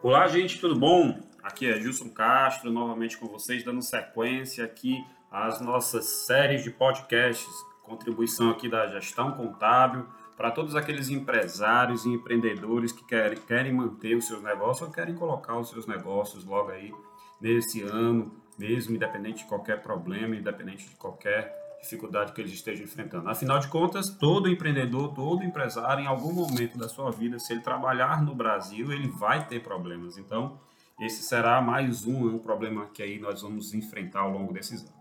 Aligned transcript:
Olá, 0.00 0.28
gente, 0.28 0.60
tudo 0.60 0.78
bom? 0.78 1.18
Aqui 1.42 1.66
é 1.66 1.80
Gilson 1.80 2.08
Castro, 2.10 2.70
novamente 2.70 3.18
com 3.18 3.26
vocês, 3.26 3.64
dando 3.64 3.82
sequência 3.82 4.64
aqui 4.64 5.04
às 5.28 5.60
nossas 5.60 6.04
séries 6.24 6.62
de 6.62 6.70
podcasts, 6.70 7.52
contribuição 7.82 8.48
aqui 8.48 8.68
da 8.68 8.86
gestão 8.86 9.32
contábil 9.32 10.06
para 10.36 10.52
todos 10.52 10.76
aqueles 10.76 11.08
empresários 11.08 12.04
e 12.04 12.10
empreendedores 12.10 12.92
que 12.92 13.04
querem, 13.06 13.38
querem 13.38 13.72
manter 13.72 14.14
os 14.14 14.28
seus 14.28 14.40
negócios 14.40 14.86
ou 14.86 14.94
querem 14.94 15.16
colocar 15.16 15.58
os 15.58 15.68
seus 15.68 15.84
negócios 15.84 16.44
logo 16.44 16.70
aí 16.70 16.94
nesse 17.40 17.82
ano, 17.82 18.32
mesmo 18.56 18.94
independente 18.94 19.42
de 19.42 19.48
qualquer 19.48 19.82
problema, 19.82 20.36
independente 20.36 20.88
de 20.88 20.94
qualquer 20.94 21.67
dificuldade 21.80 22.32
que 22.32 22.40
eles 22.40 22.52
estejam 22.52 22.84
enfrentando. 22.84 23.28
Afinal 23.28 23.58
de 23.58 23.68
contas, 23.68 24.10
todo 24.10 24.48
empreendedor, 24.48 25.14
todo 25.14 25.44
empresário, 25.44 26.02
em 26.02 26.06
algum 26.06 26.32
momento 26.32 26.76
da 26.76 26.88
sua 26.88 27.10
vida, 27.10 27.38
se 27.38 27.52
ele 27.52 27.60
trabalhar 27.60 28.22
no 28.22 28.34
Brasil, 28.34 28.92
ele 28.92 29.08
vai 29.08 29.46
ter 29.46 29.62
problemas. 29.62 30.18
Então, 30.18 30.58
esse 31.00 31.22
será 31.22 31.60
mais 31.60 32.04
um, 32.04 32.34
um 32.34 32.38
problema 32.38 32.86
que 32.86 33.02
aí 33.02 33.18
nós 33.18 33.42
vamos 33.42 33.72
enfrentar 33.72 34.20
ao 34.20 34.30
longo 34.30 34.52
desses 34.52 34.80
anos. 34.82 34.98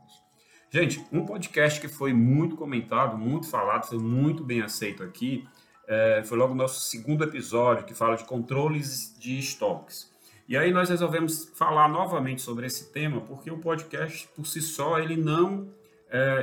Gente, 0.69 1.03
um 1.11 1.25
podcast 1.25 1.79
que 1.79 1.87
foi 1.87 2.13
muito 2.13 2.55
comentado, 2.55 3.17
muito 3.17 3.49
falado, 3.49 3.85
foi 3.85 3.97
muito 3.97 4.43
bem 4.43 4.61
aceito 4.61 5.01
aqui, 5.01 5.47
é, 5.87 6.21
foi 6.25 6.37
logo 6.37 6.53
o 6.53 6.55
nosso 6.55 6.81
segundo 6.81 7.23
episódio, 7.23 7.85
que 7.85 7.93
fala 7.93 8.15
de 8.15 8.25
controles 8.25 9.15
de 9.17 9.39
estoques. 9.39 10.11
E 10.47 10.55
aí 10.55 10.71
nós 10.71 10.89
resolvemos 10.89 11.51
falar 11.55 11.87
novamente 11.89 12.41
sobre 12.41 12.65
esse 12.65 12.91
tema, 12.91 13.21
porque 13.21 13.49
o 13.49 13.57
podcast, 13.57 14.27
por 14.35 14.45
si 14.45 14.61
só, 14.61 14.99
ele 14.99 15.17
não 15.17 15.67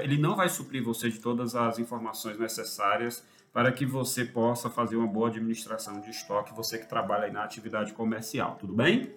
ele 0.02 0.18
não 0.18 0.36
vai 0.36 0.48
suprir 0.48 0.82
você 0.82 1.08
de 1.08 1.18
todas 1.18 1.54
as 1.54 1.78
informações 1.78 2.38
necessárias 2.38 3.24
para 3.52 3.70
que 3.70 3.86
você 3.86 4.24
possa 4.24 4.68
fazer 4.68 4.96
uma 4.96 5.06
boa 5.06 5.28
administração 5.28 6.00
de 6.00 6.10
estoque, 6.10 6.52
você 6.52 6.78
que 6.78 6.88
trabalha 6.88 7.32
na 7.32 7.44
atividade 7.44 7.92
comercial, 7.92 8.56
tudo 8.60 8.74
bem? 8.74 9.14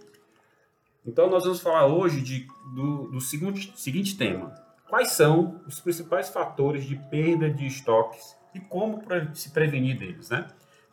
Então, 1.05 1.29
nós 1.29 1.43
vamos 1.43 1.59
falar 1.59 1.87
hoje 1.87 2.21
de, 2.21 2.47
do, 2.75 3.07
do 3.07 3.19
seguinte, 3.19 3.73
seguinte 3.75 4.17
tema: 4.17 4.53
quais 4.89 5.11
são 5.11 5.61
os 5.65 5.79
principais 5.79 6.29
fatores 6.29 6.85
de 6.85 6.95
perda 6.95 7.49
de 7.49 7.65
estoques 7.65 8.35
e 8.53 8.59
como 8.59 9.01
se 9.33 9.49
prevenir 9.49 9.97
deles, 9.97 10.29
né? 10.29 10.47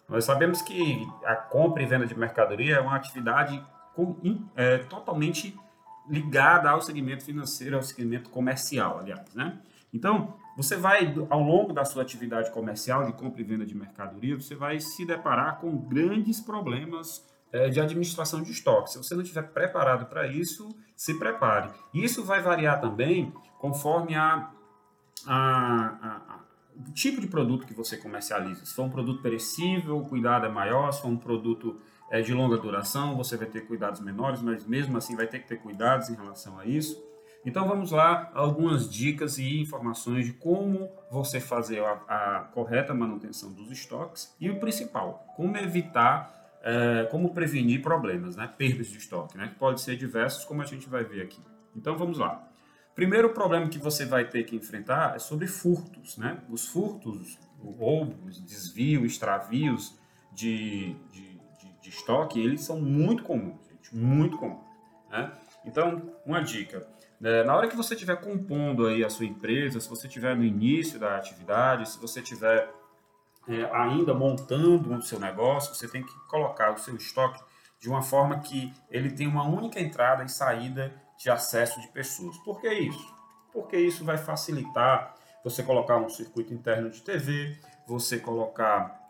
Nós 0.08 0.24
sabemos 0.24 0.62
que 0.62 1.06
a 1.24 1.34
compra 1.34 1.82
e 1.82 1.86
venda 1.86 2.06
de 2.06 2.16
mercadoria 2.16 2.76
é 2.76 2.80
uma 2.80 2.94
atividade 2.94 3.62
com, 3.94 4.16
é, 4.54 4.78
totalmente 4.78 5.58
ligada 6.08 6.70
ao 6.70 6.80
segmento 6.80 7.24
financeiro, 7.24 7.76
ao 7.76 7.82
segmento 7.82 8.30
comercial, 8.30 8.98
aliás, 8.98 9.34
né? 9.34 9.58
Então, 9.92 10.34
você 10.56 10.76
vai, 10.76 11.14
ao 11.30 11.40
longo 11.40 11.72
da 11.72 11.84
sua 11.84 12.02
atividade 12.02 12.50
comercial 12.50 13.04
de 13.04 13.12
compra 13.12 13.40
e 13.40 13.44
venda 13.44 13.64
de 13.64 13.76
mercadoria, 13.76 14.34
você 14.34 14.54
vai 14.54 14.80
se 14.80 15.06
deparar 15.06 15.60
com 15.60 15.76
grandes 15.76 16.40
problemas 16.40 17.24
é, 17.52 17.68
de 17.68 17.80
administração 17.80 18.42
de 18.42 18.50
estoque. 18.50 18.90
Se 18.90 18.98
você 18.98 19.14
não 19.14 19.22
estiver 19.22 19.42
preparado 19.42 20.06
para 20.06 20.26
isso, 20.26 20.68
se 20.96 21.14
prepare. 21.14 21.70
Isso 21.94 22.24
vai 22.24 22.42
variar 22.42 22.80
também 22.80 23.32
conforme 23.58 24.16
a, 24.16 24.50
a, 25.26 25.36
a, 25.36 26.38
o 26.76 26.92
tipo 26.92 27.20
de 27.20 27.28
produto 27.28 27.64
que 27.64 27.72
você 27.72 27.96
comercializa. 27.96 28.64
Se 28.64 28.74
for 28.74 28.82
um 28.82 28.90
produto 28.90 29.22
perecível, 29.22 29.98
o 29.98 30.04
cuidado 30.04 30.46
é 30.46 30.48
maior. 30.48 30.92
Se 30.92 31.02
for 31.02 31.08
um 31.08 31.16
produto 31.16 31.80
é 32.10 32.20
de 32.20 32.32
longa 32.32 32.56
duração, 32.56 33.16
você 33.16 33.36
vai 33.36 33.46
ter 33.46 33.66
cuidados 33.66 34.00
menores, 34.00 34.40
mas 34.40 34.66
mesmo 34.66 34.96
assim 34.96 35.16
vai 35.16 35.26
ter 35.26 35.40
que 35.40 35.48
ter 35.48 35.56
cuidados 35.56 36.10
em 36.10 36.14
relação 36.14 36.58
a 36.58 36.66
isso. 36.66 37.02
Então 37.44 37.68
vamos 37.68 37.90
lá, 37.90 38.30
algumas 38.34 38.90
dicas 38.90 39.36
e 39.36 39.60
informações 39.60 40.24
de 40.24 40.32
como 40.32 40.90
você 41.10 41.38
fazer 41.40 41.84
a, 41.84 41.92
a 42.08 42.40
correta 42.54 42.94
manutenção 42.94 43.52
dos 43.52 43.70
estoques 43.70 44.34
e 44.40 44.48
o 44.48 44.58
principal, 44.58 45.26
como 45.36 45.56
evitar, 45.58 46.58
é, 46.62 47.04
como 47.10 47.34
prevenir 47.34 47.82
problemas, 47.82 48.36
né, 48.36 48.50
perdas 48.56 48.86
de 48.86 48.96
estoque, 48.96 49.36
né, 49.36 49.48
que 49.48 49.56
pode 49.56 49.82
ser 49.82 49.96
diversos, 49.96 50.44
como 50.46 50.62
a 50.62 50.64
gente 50.64 50.88
vai 50.88 51.04
ver 51.04 51.22
aqui. 51.22 51.42
Então 51.76 51.98
vamos 51.98 52.18
lá. 52.18 52.48
Primeiro 52.94 53.30
problema 53.30 53.68
que 53.68 53.78
você 53.78 54.06
vai 54.06 54.24
ter 54.24 54.44
que 54.44 54.56
enfrentar 54.56 55.16
é 55.16 55.18
sobre 55.18 55.48
furtos, 55.48 56.16
né? 56.16 56.38
Os 56.48 56.68
furtos, 56.68 57.36
roubos, 57.58 58.40
desvio, 58.40 59.04
extravios 59.04 59.98
de 60.32 60.94
de 61.10 61.33
estoque, 62.04 62.38
eles 62.38 62.60
são 62.60 62.78
muito 62.78 63.24
comuns, 63.24 63.58
gente, 63.68 63.96
muito 63.96 64.36
comuns. 64.36 64.60
Né? 65.10 65.32
Então, 65.64 66.14
uma 66.26 66.42
dica, 66.42 66.86
né, 67.18 67.42
na 67.42 67.56
hora 67.56 67.68
que 67.68 67.76
você 67.76 67.94
estiver 67.94 68.16
compondo 68.20 68.86
aí 68.86 69.02
a 69.02 69.08
sua 69.08 69.24
empresa, 69.24 69.80
se 69.80 69.88
você 69.88 70.06
estiver 70.06 70.36
no 70.36 70.44
início 70.44 70.98
da 70.98 71.16
atividade, 71.16 71.88
se 71.88 71.98
você 71.98 72.20
estiver 72.20 72.70
é, 73.48 73.64
ainda 73.72 74.12
montando 74.12 74.94
o 74.94 75.02
seu 75.02 75.18
negócio, 75.18 75.74
você 75.74 75.88
tem 75.88 76.02
que 76.02 76.12
colocar 76.28 76.72
o 76.72 76.78
seu 76.78 76.94
estoque 76.94 77.42
de 77.80 77.88
uma 77.88 78.02
forma 78.02 78.40
que 78.40 78.72
ele 78.90 79.10
tenha 79.10 79.28
uma 79.28 79.44
única 79.44 79.80
entrada 79.80 80.22
e 80.24 80.28
saída 80.28 80.94
de 81.18 81.30
acesso 81.30 81.80
de 81.80 81.88
pessoas. 81.88 82.36
Por 82.38 82.60
que 82.60 82.72
isso? 82.72 83.14
Porque 83.52 83.76
isso 83.76 84.04
vai 84.04 84.18
facilitar 84.18 85.14
você 85.42 85.62
colocar 85.62 85.98
um 85.98 86.08
circuito 86.08 86.52
interno 86.52 86.90
de 86.90 87.02
TV, 87.02 87.58
você 87.86 88.18
colocar 88.18 89.03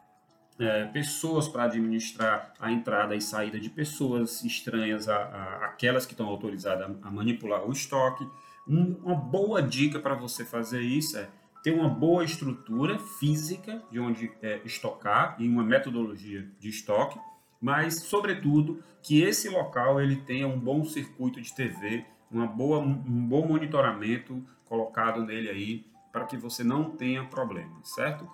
é, 0.59 0.85
pessoas 0.87 1.49
para 1.49 1.65
administrar 1.65 2.53
a 2.61 2.71
entrada 2.71 3.15
e 3.15 3.21
saída 3.21 3.59
de 3.59 3.69
pessoas 3.69 4.45
estranhas, 4.45 5.09
aquelas 5.09 6.07
que 6.07 6.13
estão 6.13 6.27
autorizadas 6.27 6.89
a, 7.03 7.09
a 7.09 7.11
manipular 7.11 7.65
o 7.65 7.73
estoque. 7.73 8.27
Um, 8.67 8.97
uma 9.05 9.15
boa 9.15 9.63
dica 9.63 9.99
para 9.99 10.15
você 10.15 10.45
fazer 10.45 10.81
isso 10.81 11.19
é 11.19 11.29
ter 11.63 11.73
uma 11.73 11.89
boa 11.89 12.25
estrutura 12.25 12.99
física 12.99 13.83
de 13.91 13.99
onde 13.99 14.31
é, 14.43 14.61
estocar 14.65 15.35
e 15.39 15.49
uma 15.49 15.65
metodologia 15.65 16.47
de 16.61 16.69
estoque, 16.69 17.19
mas, 17.61 18.03
sobretudo, 18.03 18.83
que 19.03 19.23
esse 19.23 19.49
local 19.49 19.99
ele 19.99 20.17
tenha 20.17 20.47
um 20.47 20.59
bom 20.59 20.85
circuito 20.85 21.41
de 21.41 21.55
TV, 21.55 22.05
uma 22.31 22.47
boa, 22.47 22.79
um 22.79 23.27
bom 23.27 23.47
monitoramento 23.47 24.45
colocado 24.67 25.25
nele 25.25 25.49
aí 25.49 25.87
para 26.13 26.27
que 26.27 26.37
você 26.37 26.63
não 26.63 26.91
tenha 26.91 27.25
problemas, 27.25 27.95
certo? 27.95 28.29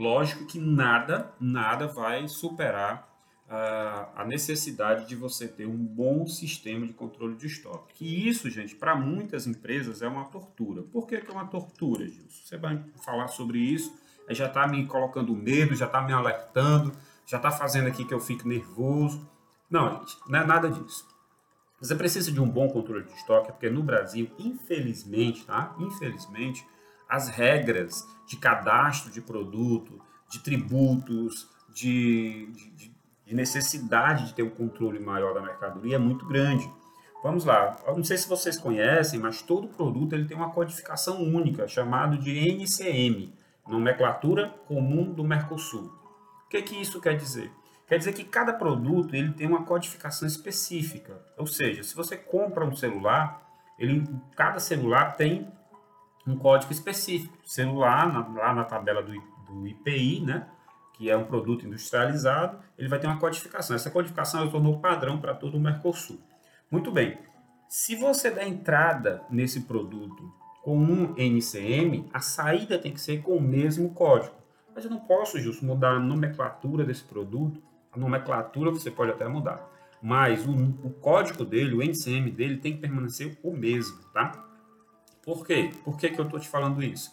Lógico 0.00 0.46
que 0.46 0.58
nada, 0.58 1.30
nada 1.38 1.86
vai 1.86 2.26
superar 2.26 3.06
uh, 3.46 4.08
a 4.16 4.24
necessidade 4.26 5.06
de 5.06 5.14
você 5.14 5.46
ter 5.46 5.66
um 5.66 5.76
bom 5.76 6.26
sistema 6.26 6.86
de 6.86 6.94
controle 6.94 7.36
de 7.36 7.46
estoque. 7.46 8.02
E 8.02 8.26
isso, 8.26 8.48
gente, 8.48 8.74
para 8.74 8.96
muitas 8.96 9.46
empresas 9.46 10.00
é 10.00 10.08
uma 10.08 10.24
tortura. 10.24 10.82
Por 10.84 11.06
que, 11.06 11.20
que 11.20 11.30
é 11.30 11.34
uma 11.34 11.46
tortura, 11.46 12.06
Gilson? 12.06 12.42
Você 12.46 12.56
vai 12.56 12.82
falar 13.04 13.28
sobre 13.28 13.58
isso, 13.58 13.94
já 14.30 14.46
está 14.46 14.66
me 14.66 14.86
colocando 14.86 15.36
medo, 15.36 15.74
já 15.74 15.84
está 15.84 16.00
me 16.00 16.14
alertando, 16.14 16.92
já 17.26 17.36
está 17.36 17.50
fazendo 17.50 17.88
aqui 17.88 18.02
que 18.02 18.14
eu 18.14 18.20
fique 18.20 18.48
nervoso. 18.48 19.28
Não, 19.68 19.98
gente, 19.98 20.16
não 20.26 20.38
é 20.38 20.46
nada 20.46 20.70
disso. 20.70 21.06
Você 21.78 21.94
precisa 21.94 22.32
de 22.32 22.40
um 22.40 22.48
bom 22.48 22.70
controle 22.70 23.04
de 23.04 23.12
estoque, 23.12 23.52
porque 23.52 23.68
no 23.68 23.82
Brasil, 23.82 24.30
infelizmente, 24.38 25.44
tá? 25.44 25.76
Infelizmente, 25.78 26.66
as 27.10 27.28
regras 27.28 28.06
de 28.26 28.36
cadastro 28.36 29.10
de 29.10 29.20
produto, 29.20 30.00
de 30.30 30.38
tributos, 30.38 31.48
de, 31.74 32.46
de, 32.52 32.92
de, 33.26 33.34
necessidade 33.34 34.28
de 34.28 34.34
ter 34.34 34.44
um 34.44 34.50
controle 34.50 35.00
maior 35.00 35.34
da 35.34 35.40
mercadoria 35.40 35.96
é 35.96 35.98
muito 35.98 36.24
grande. 36.26 36.70
Vamos 37.22 37.44
lá, 37.44 37.76
eu 37.86 37.96
não 37.96 38.04
sei 38.04 38.16
se 38.16 38.28
vocês 38.28 38.56
conhecem, 38.56 39.18
mas 39.18 39.42
todo 39.42 39.68
produto 39.68 40.14
ele 40.14 40.24
tem 40.24 40.36
uma 40.36 40.50
codificação 40.50 41.22
única, 41.22 41.68
chamado 41.68 42.16
de 42.16 42.30
NCM, 42.30 43.34
Nomenclatura 43.68 44.48
Comum 44.66 45.12
do 45.12 45.22
Mercosul. 45.22 45.92
O 46.46 46.48
que, 46.48 46.62
que 46.62 46.80
isso 46.80 47.00
quer 47.00 47.16
dizer? 47.16 47.52
Quer 47.86 47.98
dizer 47.98 48.12
que 48.12 48.24
cada 48.24 48.52
produto 48.52 49.14
ele 49.14 49.32
tem 49.32 49.48
uma 49.48 49.64
codificação 49.64 50.26
específica. 50.26 51.20
Ou 51.36 51.46
seja, 51.46 51.82
se 51.82 51.94
você 51.94 52.16
compra 52.16 52.64
um 52.64 52.74
celular, 52.74 53.42
ele, 53.76 54.08
cada 54.36 54.60
celular 54.60 55.16
tem 55.16 55.52
um 56.30 56.38
código 56.38 56.72
específico. 56.72 57.36
Celular, 57.44 58.12
na, 58.12 58.40
lá 58.40 58.54
na 58.54 58.64
tabela 58.64 59.02
do, 59.02 59.12
do 59.48 59.66
IPI, 59.66 60.20
né, 60.20 60.46
que 60.94 61.10
é 61.10 61.16
um 61.16 61.24
produto 61.24 61.66
industrializado, 61.66 62.58
ele 62.78 62.88
vai 62.88 62.98
ter 62.98 63.06
uma 63.06 63.18
codificação. 63.18 63.74
Essa 63.74 63.90
codificação 63.90 64.46
é 64.46 64.50
tornou 64.50 64.78
padrão 64.80 65.18
para 65.18 65.34
todo 65.34 65.56
o 65.56 65.60
Mercosul. 65.60 66.20
Muito 66.70 66.92
bem. 66.92 67.18
Se 67.68 67.96
você 67.96 68.30
der 68.30 68.46
entrada 68.46 69.22
nesse 69.30 69.62
produto 69.62 70.32
com 70.62 70.76
um 70.76 71.14
NCM, 71.16 72.08
a 72.12 72.20
saída 72.20 72.78
tem 72.78 72.92
que 72.92 73.00
ser 73.00 73.22
com 73.22 73.36
o 73.36 73.40
mesmo 73.40 73.90
código. 73.90 74.34
Mas 74.74 74.84
eu 74.84 74.90
não 74.90 75.00
posso, 75.00 75.38
justo, 75.40 75.64
mudar 75.64 75.92
a 75.92 76.00
nomenclatura 76.00 76.84
desse 76.84 77.04
produto. 77.04 77.62
A 77.92 77.98
nomenclatura 77.98 78.70
você 78.70 78.90
pode 78.90 79.10
até 79.10 79.26
mudar. 79.26 79.68
Mas 80.02 80.46
o, 80.46 80.52
o 80.52 80.90
código 80.90 81.44
dele, 81.44 81.74
o 81.74 81.82
NCM 81.82 82.30
dele, 82.30 82.56
tem 82.56 82.74
que 82.74 82.80
permanecer 82.80 83.38
o 83.42 83.52
mesmo, 83.52 83.98
tá? 84.12 84.49
Por 85.22 85.46
quê? 85.46 85.70
Por 85.84 85.96
que, 85.96 86.10
que 86.10 86.20
eu 86.20 86.24
estou 86.24 86.40
te 86.40 86.48
falando 86.48 86.82
isso? 86.82 87.12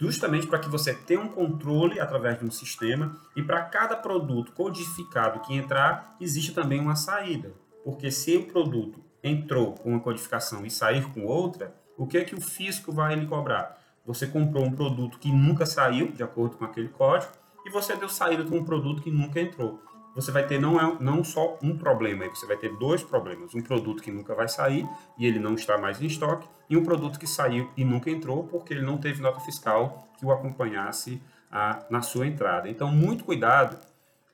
Justamente 0.00 0.46
para 0.46 0.58
que 0.58 0.68
você 0.68 0.94
tenha 0.94 1.20
um 1.20 1.28
controle 1.28 2.00
através 2.00 2.38
de 2.38 2.44
um 2.44 2.50
sistema 2.50 3.16
e 3.36 3.42
para 3.42 3.62
cada 3.64 3.94
produto 3.96 4.52
codificado 4.52 5.40
que 5.40 5.54
entrar, 5.54 6.16
existe 6.20 6.52
também 6.52 6.80
uma 6.80 6.96
saída. 6.96 7.52
Porque 7.84 8.10
se 8.10 8.36
o 8.36 8.46
produto 8.46 9.02
entrou 9.22 9.74
com 9.74 9.90
uma 9.90 10.00
codificação 10.00 10.64
e 10.64 10.70
sair 10.70 11.04
com 11.12 11.24
outra, 11.26 11.74
o 11.96 12.06
que 12.06 12.16
é 12.16 12.24
que 12.24 12.34
o 12.34 12.40
fisco 12.40 12.90
vai 12.90 13.14
lhe 13.14 13.26
cobrar? 13.26 13.78
Você 14.06 14.26
comprou 14.26 14.64
um 14.64 14.72
produto 14.72 15.18
que 15.18 15.30
nunca 15.30 15.66
saiu, 15.66 16.10
de 16.12 16.22
acordo 16.22 16.56
com 16.56 16.64
aquele 16.64 16.88
código, 16.88 17.32
e 17.64 17.70
você 17.70 17.94
deu 17.94 18.08
saída 18.08 18.42
com 18.44 18.56
um 18.56 18.64
produto 18.64 19.02
que 19.02 19.10
nunca 19.10 19.38
entrou. 19.38 19.82
Você 20.14 20.30
vai 20.30 20.46
ter 20.46 20.60
não, 20.60 20.80
é, 20.80 20.96
não 21.00 21.22
só 21.22 21.58
um 21.62 21.76
problema, 21.76 22.28
você 22.28 22.46
vai 22.46 22.56
ter 22.56 22.76
dois 22.76 23.02
problemas. 23.02 23.54
Um 23.54 23.62
produto 23.62 24.02
que 24.02 24.10
nunca 24.10 24.34
vai 24.34 24.48
sair 24.48 24.88
e 25.18 25.26
ele 25.26 25.38
não 25.38 25.54
está 25.54 25.78
mais 25.78 26.00
em 26.00 26.06
estoque, 26.06 26.48
e 26.68 26.76
um 26.76 26.84
produto 26.84 27.18
que 27.18 27.26
saiu 27.26 27.70
e 27.76 27.84
nunca 27.84 28.10
entrou 28.10 28.44
porque 28.44 28.72
ele 28.72 28.82
não 28.82 28.98
teve 28.98 29.20
nota 29.20 29.40
fiscal 29.40 30.08
que 30.18 30.24
o 30.24 30.30
acompanhasse 30.30 31.20
a, 31.50 31.84
na 31.90 32.02
sua 32.02 32.26
entrada. 32.26 32.68
Então, 32.68 32.90
muito 32.90 33.24
cuidado 33.24 33.76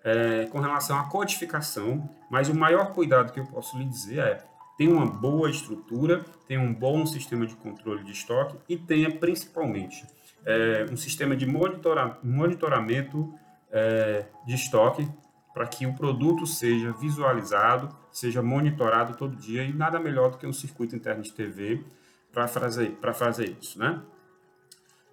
é, 0.05 0.47
com 0.47 0.61
relação 0.61 0.99
à 0.99 1.05
codificação, 1.05 2.09
mas 2.31 2.49
o 2.49 2.55
maior 2.55 2.93
cuidado 2.93 3.33
que 3.33 3.41
eu 3.41 3.47
posso 3.47 3.79
lhe 3.79 3.85
dizer 3.85 4.19
é 4.19 4.45
tenha 4.77 4.93
uma 4.93 5.07
boa 5.07 5.49
estrutura, 5.51 6.25
tenha 6.47 6.61
um 6.61 6.73
bom 6.73 7.07
sistema 7.07 7.47
de 7.47 7.57
controle 7.57 8.05
de 8.05 8.13
estoque 8.13 8.57
e 8.69 8.77
tenha 8.77 9.11
principalmente 9.11 10.07
é, 10.45 10.87
um 10.91 10.97
sistema 10.97 11.35
de 11.35 11.47
monitora, 11.47 12.19
monitoramento 12.23 13.33
é, 13.71 14.27
de 14.47 14.55
estoque 14.55 15.09
para 15.57 15.67
que 15.67 15.87
o 15.87 15.95
produto 15.95 16.47
seja 16.47 16.93
visualizado, 16.93 17.89
seja 18.13 18.43
monitorado 18.43 19.17
todo 19.17 19.35
dia 19.35 19.65
e 19.65 19.73
nada 19.73 19.99
melhor 19.99 20.31
do 20.31 20.37
que 20.37 20.47
um 20.47 20.53
circuito 20.53 20.95
interno 20.95 21.23
de 21.23 21.33
TV 21.33 21.83
para 22.31 22.47
fazer, 22.47 22.95
fazer 23.15 23.57
isso, 23.59 23.79
né? 23.79 24.03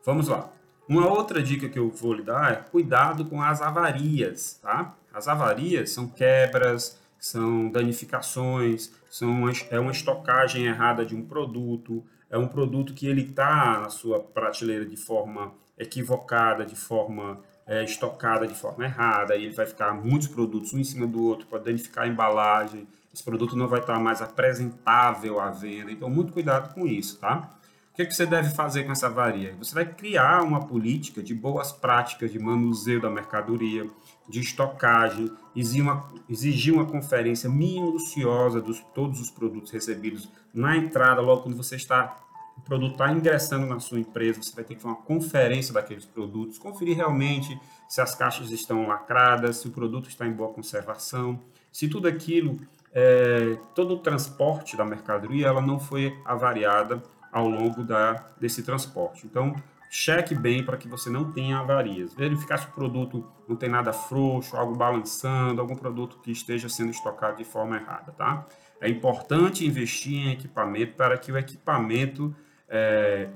Vamos 0.04 0.28
lá. 0.28 0.52
Uma 0.86 1.08
outra 1.08 1.42
dica 1.42 1.70
que 1.70 1.80
eu 1.80 1.90
vou 1.90 2.12
lhe 2.12 2.24
dar 2.24 2.52
é 2.52 2.56
cuidado 2.58 3.24
com 3.24 3.42
as 3.42 3.62
avarias, 3.62 4.60
tá? 4.62 4.94
As 5.14 5.30
avarias 5.30 5.92
são 5.92 6.10
quebras, 6.10 7.00
são 7.18 7.70
danificações, 7.70 8.92
são 9.10 9.30
uma, 9.30 9.52
é 9.70 9.80
uma 9.80 9.94
estocagem 9.94 10.66
errada 10.66 11.06
de 11.06 11.16
um 11.16 11.24
produto, 11.26 12.04
é 12.30 12.38
um 12.38 12.50
produto 12.50 12.94
que 12.94 13.08
ele 13.08 13.22
está 13.22 13.80
na 13.80 13.90
sua 13.90 14.20
prateleira 14.20 14.86
de 14.86 14.98
forma 14.98 15.54
equivocada, 15.78 16.66
de 16.66 16.76
forma 16.76 17.40
é, 17.66 17.84
estocada 17.84 18.48
de 18.48 18.54
forma 18.54 18.86
errada, 18.86 19.36
e 19.36 19.46
ele 19.46 19.56
vai 19.56 19.66
ficar 19.66 19.94
muitos 19.94 20.28
produtos 20.28 20.74
um 20.74 20.80
em 20.80 20.84
cima 20.84 21.08
do 21.08 21.24
outro, 21.24 21.48
pode 21.48 21.66
danificar 21.66 22.06
a 22.06 22.08
embalagem, 22.08 22.88
esse 23.14 23.24
produto 23.24 23.56
não 23.56 23.68
vai 23.68 23.80
estar 23.80 24.00
mais 24.00 24.22
apresentável 24.22 25.40
à 25.40 25.50
venda, 25.50 25.92
então 25.92 26.10
muito 26.10 26.34
cuidado 26.34 26.74
com 26.74 26.88
isso, 26.88 27.20
tá? 27.20 27.50
O 27.94 27.96
que, 27.96 28.02
é 28.02 28.06
que 28.08 28.16
você 28.16 28.26
deve 28.26 28.50
fazer 28.50 28.86
com 28.86 28.92
essa 28.92 29.06
avaria? 29.06 29.56
Você 29.60 29.76
vai 29.76 29.86
criar 29.86 30.42
uma 30.42 30.66
política 30.66 31.22
de 31.22 31.36
boas 31.36 31.72
práticas 31.72 32.32
de 32.32 32.40
manuseio 32.40 33.00
da 33.00 33.08
mercadoria, 33.08 33.88
de 34.28 34.40
estocagem, 34.40 35.32
exigir 35.56 35.84
uma, 35.84 36.08
exigir 36.28 36.74
uma 36.74 36.88
conferência 36.88 37.48
minuciosa 37.48 38.60
dos 38.60 38.80
todos 38.96 39.22
os 39.22 39.30
produtos 39.30 39.72
recebidos 39.72 40.28
na 40.52 40.76
entrada, 40.76 41.22
logo 41.22 41.44
quando 41.44 41.56
você 41.56 41.76
está 41.76 42.18
o 42.58 42.62
produto 42.62 42.94
está 42.94 43.12
ingressando 43.12 43.66
na 43.66 43.80
sua 43.80 44.00
empresa, 44.00 44.42
você 44.42 44.56
vai 44.56 44.64
ter 44.64 44.76
que 44.76 44.82
fazer 44.82 44.96
uma 44.96 45.02
conferência 45.02 45.74
daqueles 45.74 46.06
produtos, 46.06 46.58
conferir 46.58 46.96
realmente 46.96 47.60
se 47.90 48.02
as 48.02 48.16
caixas 48.16 48.52
estão 48.52 48.88
lacradas, 48.88 49.58
se 49.58 49.68
o 49.68 49.72
produto 49.72 50.10
está 50.10 50.26
em 50.26 50.32
boa 50.32 50.54
conservação, 50.54 51.40
se 51.72 51.88
tudo 51.88 52.08
aquilo, 52.08 52.60
é, 52.94 53.58
todo 53.74 53.96
o 53.96 54.00
transporte 54.00 54.78
da 54.78 54.86
mercadoria, 54.86 55.48
ela 55.48 55.62
não 55.62 55.80
foi 55.80 56.16
avariada 56.24 57.02
ao 57.32 57.50
longo 57.50 57.84
da, 57.84 58.14
desse 58.40 58.62
transporte. 58.62 59.26
Então, 59.26 59.56
cheque 59.96 60.34
bem 60.34 60.66
para 60.66 60.76
que 60.76 60.88
você 60.88 61.08
não 61.08 61.32
tenha 61.32 61.60
avarias. 61.60 62.16
Verificar 62.16 62.58
se 62.58 62.66
o 62.66 62.72
produto 62.72 63.24
não 63.48 63.56
tem 63.56 63.70
nada 63.70 63.94
frouxo, 63.94 64.58
algo 64.58 64.76
balançando, 64.76 65.62
algum 65.62 65.76
produto 65.76 66.18
que 66.18 66.32
esteja 66.32 66.68
sendo 66.68 66.90
estocado 66.90 67.38
de 67.38 67.44
forma 67.44 67.76
errada, 67.78 68.12
tá? 68.12 68.48
É 68.82 68.90
importante 68.90 69.68
investir 69.68 70.16
em 70.16 70.32
equipamento 70.32 70.96
para 70.96 71.16
que 71.16 71.32
o 71.32 71.38
equipamento 71.38 72.36
é, 72.68 73.30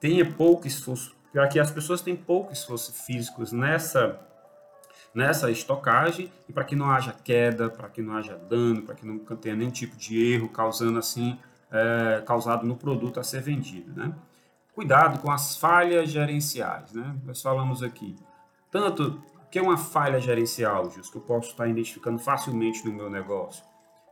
tenha 0.00 0.28
pouco 0.28 0.66
esforço, 0.66 1.14
para 1.32 1.46
que 1.46 1.60
as 1.60 1.70
pessoas 1.70 2.02
tenham 2.02 2.16
pouco 2.16 2.52
esforço 2.52 2.92
físico 2.92 3.44
nessa 3.54 4.18
nessa 5.14 5.50
estocagem 5.50 6.32
e 6.48 6.52
para 6.52 6.64
que 6.64 6.74
não 6.74 6.90
haja 6.90 7.12
queda, 7.12 7.68
para 7.70 7.88
que 7.88 8.02
não 8.02 8.16
haja 8.16 8.34
dano, 8.34 8.82
para 8.82 8.94
que 8.96 9.06
não 9.06 9.18
tenha 9.18 9.54
nenhum 9.54 9.70
tipo 9.70 9.94
de 9.94 10.32
erro 10.32 10.48
causando 10.48 10.98
assim 10.98 11.38
é, 11.70 12.22
causado 12.26 12.66
no 12.66 12.74
produto 12.74 13.20
a 13.20 13.22
ser 13.22 13.40
vendido, 13.40 13.92
né? 13.94 14.12
Cuidado 14.74 15.20
com 15.20 15.30
as 15.30 15.56
falhas 15.56 16.10
gerenciais, 16.10 16.92
né? 16.92 17.14
Nós 17.24 17.42
falamos 17.42 17.82
aqui 17.82 18.16
tanto 18.72 19.22
que 19.50 19.58
é 19.58 19.62
uma 19.62 19.76
falha 19.76 20.18
gerencial, 20.18 20.90
Justo, 20.90 21.12
que 21.12 21.18
eu 21.18 21.22
posso 21.22 21.50
estar 21.50 21.68
identificando 21.68 22.18
facilmente 22.18 22.82
no 22.86 22.92
meu 22.92 23.10
negócio. 23.10 23.62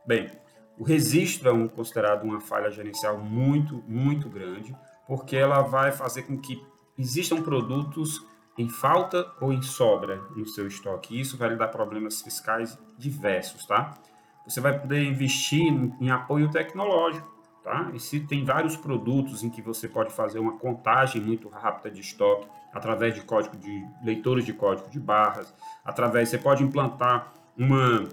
Bem, 0.05 0.29
o 0.77 0.83
registro 0.83 1.49
é 1.49 1.51
um, 1.51 1.67
considerado 1.67 2.23
uma 2.23 2.39
falha 2.39 2.69
gerencial 2.69 3.17
muito, 3.17 3.83
muito 3.87 4.29
grande, 4.29 4.77
porque 5.07 5.35
ela 5.35 5.63
vai 5.63 5.91
fazer 5.91 6.23
com 6.23 6.37
que 6.37 6.63
existam 6.95 7.41
produtos 7.41 8.23
em 8.55 8.69
falta 8.69 9.25
ou 9.41 9.51
em 9.51 9.63
sobra 9.63 10.17
no 10.35 10.45
seu 10.45 10.67
estoque. 10.67 11.19
Isso 11.19 11.37
vai 11.37 11.49
lhe 11.49 11.55
dar 11.55 11.69
problemas 11.69 12.21
fiscais 12.21 12.77
diversos, 12.95 13.65
tá? 13.65 13.95
Você 14.45 14.61
vai 14.61 14.77
poder 14.77 15.03
investir 15.03 15.73
em 15.99 16.11
apoio 16.11 16.51
tecnológico, 16.51 17.27
tá? 17.63 17.91
E 17.93 17.99
se 17.99 18.19
tem 18.19 18.43
vários 18.43 18.75
produtos 18.75 19.43
em 19.43 19.49
que 19.49 19.61
você 19.61 19.87
pode 19.87 20.11
fazer 20.11 20.39
uma 20.39 20.57
contagem 20.57 21.21
muito 21.21 21.49
rápida 21.49 21.91
de 21.91 22.01
estoque 22.01 22.47
através 22.73 23.13
de 23.13 23.21
código 23.21 23.57
de 23.57 23.85
leitores 24.03 24.45
de 24.45 24.53
código 24.53 24.89
de 24.89 24.99
barras, 24.99 25.53
através 25.83 26.29
você 26.29 26.37
pode 26.37 26.63
implantar 26.63 27.33
uma 27.57 28.07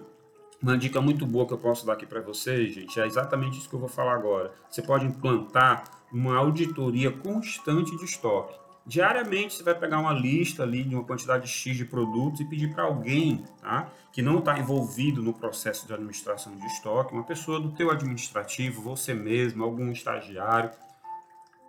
uma 0.61 0.77
dica 0.77 1.00
muito 1.00 1.25
boa 1.25 1.47
que 1.47 1.53
eu 1.53 1.59
posso 1.59 1.87
dar 1.87 1.93
aqui 1.93 2.05
para 2.05 2.21
vocês, 2.21 2.75
gente, 2.75 3.00
é 3.00 3.06
exatamente 3.06 3.59
isso 3.59 3.69
que 3.69 3.77
eu 3.77 3.79
vou 3.79 3.89
falar 3.89 4.15
agora. 4.15 4.53
Você 4.69 4.83
pode 4.83 5.06
implantar 5.06 5.85
uma 6.12 6.37
auditoria 6.37 7.12
constante 7.12 7.97
de 7.97 8.05
estoque. 8.05 8.59
Diariamente 8.88 9.55
você 9.55 9.62
vai 9.62 9.75
pegar 9.75 9.99
uma 9.99 10.14
lista 10.14 10.62
ali 10.62 10.82
de 10.82 10.94
uma 10.94 11.05
quantidade 11.05 11.46
X 11.46 11.76
de 11.76 11.85
produtos 11.85 12.40
e 12.40 12.44
pedir 12.46 12.73
para 12.73 12.85
alguém 12.85 13.44
tá, 13.61 13.93
que 14.11 14.23
não 14.23 14.38
está 14.38 14.58
envolvido 14.58 15.23
no 15.23 15.35
processo 15.35 15.87
de 15.87 15.93
administração 15.93 16.56
de 16.56 16.64
estoque, 16.64 17.12
uma 17.12 17.23
pessoa 17.23 17.61
do 17.61 17.70
teu 17.73 17.90
administrativo, 17.90 18.81
você 18.81 19.12
mesmo, 19.12 19.62
algum 19.62 19.93
estagiário. 19.93 20.70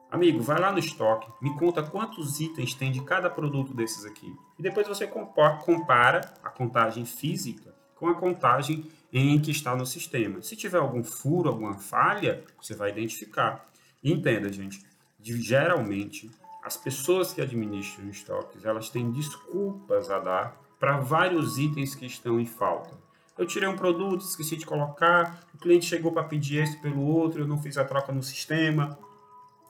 Amigo, 0.10 0.42
vai 0.42 0.62
lá 0.62 0.72
no 0.72 0.80
estoque, 0.80 1.30
me 1.42 1.54
conta 1.58 1.84
quantos 1.84 2.40
itens 2.40 2.74
tem 2.74 2.90
de 2.90 3.04
cada 3.04 3.30
produto 3.30 3.74
desses 3.74 4.06
aqui. 4.06 4.34
E 4.58 4.64
depois 4.64 4.88
você 4.88 5.06
compara 5.06 6.22
a 6.42 6.50
contagem 6.50 7.04
física 7.04 7.76
com 7.96 8.08
a 8.08 8.16
contagem 8.16 8.90
em 9.12 9.38
que 9.42 9.52
está 9.52 9.76
no 9.76 9.86
sistema. 9.86 10.42
Se 10.42 10.56
tiver 10.56 10.78
algum 10.78 11.04
furo, 11.04 11.50
alguma 11.50 11.74
falha, 11.74 12.46
você 12.62 12.74
vai 12.74 12.92
identificar. 12.92 13.70
E 14.02 14.10
entenda, 14.10 14.50
gente, 14.54 14.82
geralmente 15.22 16.32
as 16.64 16.76
pessoas 16.76 17.34
que 17.34 17.42
administram 17.42 18.10
estoques, 18.10 18.66
elas 18.66 18.90
têm 18.90 19.12
desculpas 19.12 20.10
a 20.10 20.20
dar 20.20 20.62
para 20.80 20.98
vários 20.98 21.58
itens 21.58 21.96
que 21.96 22.06
estão 22.06 22.40
em 22.40 22.46
falta. 22.46 22.98
Eu 23.38 23.46
tirei 23.46 23.68
um 23.70 23.76
produto, 23.76 24.22
esqueci 24.22 24.58
de 24.58 24.66
colocar, 24.66 25.40
o 25.54 25.58
cliente 25.58 25.86
chegou 25.86 26.12
para 26.12 26.24
pedir 26.24 26.64
esse 26.64 26.78
pelo 26.82 27.02
outro, 27.02 27.42
eu 27.42 27.48
não 27.48 27.58
fiz 27.58 27.78
a 27.78 27.86
troca 27.86 28.12
no 28.12 28.22
sistema. 28.22 28.98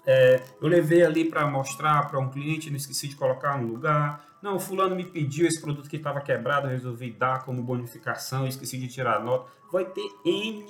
É, 0.06 0.42
eu 0.60 0.68
levei 0.68 1.04
ali 1.04 1.30
para 1.30 1.46
mostrar 1.46 2.10
para 2.10 2.20
um 2.20 2.30
cliente, 2.30 2.70
não 2.70 2.78
esqueci 2.78 3.08
de 3.08 3.16
colocar 3.16 3.62
no 3.62 3.68
lugar. 3.68 4.26
Não, 4.42 4.60
fulano 4.60 4.96
me 4.96 5.04
pediu 5.04 5.46
esse 5.46 5.62
produto 5.62 5.90
que 5.90 5.98
estava 5.98 6.22
quebrado, 6.22 6.68
eu 6.68 6.72
resolvi 6.72 7.12
dar 7.12 7.44
como 7.44 7.62
bonificação, 7.62 8.48
esqueci 8.48 8.78
de 8.80 8.88
tirar 8.88 9.18
a 9.18 9.20
nota. 9.20 9.52
Vai 9.72 9.86
ter 9.86 10.10
N 10.26 10.66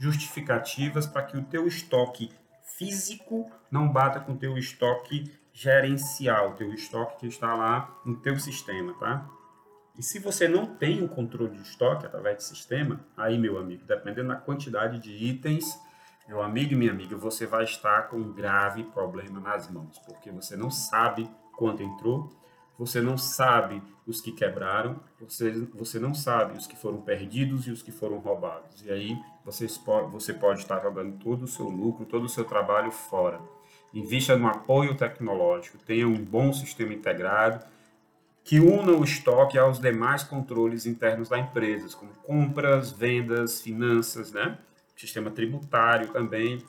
justificativas 0.00 1.06
para 1.06 1.24
que 1.24 1.36
o 1.36 1.42
teu 1.42 1.66
estoque 1.66 2.30
físico 2.78 3.50
não 3.70 3.88
bata 3.88 4.20
com 4.20 4.32
o 4.32 4.36
teu 4.36 4.56
estoque 4.56 5.30
gerencial, 5.60 6.52
o 6.52 6.54
teu 6.54 6.72
estoque 6.72 7.18
que 7.18 7.26
está 7.26 7.54
lá 7.54 7.94
no 8.02 8.16
teu 8.16 8.38
sistema, 8.38 8.94
tá? 8.94 9.28
E 9.98 10.02
se 10.02 10.18
você 10.18 10.48
não 10.48 10.64
tem 10.64 11.04
o 11.04 11.08
controle 11.08 11.54
de 11.58 11.60
estoque 11.60 12.06
através 12.06 12.38
do 12.38 12.42
sistema, 12.44 13.04
aí, 13.14 13.36
meu 13.36 13.58
amigo, 13.58 13.84
dependendo 13.84 14.28
da 14.28 14.36
quantidade 14.36 14.98
de 14.98 15.12
itens, 15.12 15.78
meu 16.26 16.40
amigo 16.40 16.72
e 16.72 16.76
minha 16.76 16.90
amiga, 16.90 17.14
você 17.14 17.44
vai 17.44 17.64
estar 17.64 18.08
com 18.08 18.16
um 18.16 18.32
grave 18.32 18.84
problema 18.84 19.38
nas 19.38 19.70
mãos, 19.70 19.98
porque 19.98 20.30
você 20.30 20.56
não 20.56 20.70
sabe 20.70 21.30
quanto 21.54 21.82
entrou, 21.82 22.34
você 22.78 23.02
não 23.02 23.18
sabe 23.18 23.82
os 24.06 24.22
que 24.22 24.32
quebraram, 24.32 24.98
você, 25.20 25.50
você 25.74 25.98
não 25.98 26.14
sabe 26.14 26.56
os 26.56 26.66
que 26.66 26.74
foram 26.74 27.02
perdidos 27.02 27.66
e 27.66 27.70
os 27.70 27.82
que 27.82 27.92
foram 27.92 28.16
roubados. 28.16 28.82
E 28.82 28.90
aí 28.90 29.14
você, 29.44 29.66
você 30.10 30.32
pode 30.32 30.60
estar 30.60 30.80
jogando 30.80 31.18
todo 31.18 31.42
o 31.42 31.48
seu 31.48 31.68
lucro, 31.68 32.06
todo 32.06 32.24
o 32.24 32.30
seu 32.30 32.46
trabalho 32.46 32.90
fora. 32.90 33.38
Invista 33.92 34.36
no 34.36 34.46
apoio 34.46 34.94
tecnológico, 34.94 35.78
tenha 35.78 36.06
um 36.06 36.24
bom 36.24 36.52
sistema 36.52 36.94
integrado 36.94 37.64
que 38.44 38.58
una 38.58 38.92
o 38.92 39.04
estoque 39.04 39.58
aos 39.58 39.78
demais 39.78 40.22
controles 40.22 40.86
internos 40.86 41.28
da 41.28 41.38
empresa, 41.38 41.94
como 41.96 42.12
compras, 42.14 42.90
vendas, 42.90 43.60
finanças, 43.60 44.32
né? 44.32 44.58
sistema 44.96 45.30
tributário 45.30 46.08
também. 46.08 46.62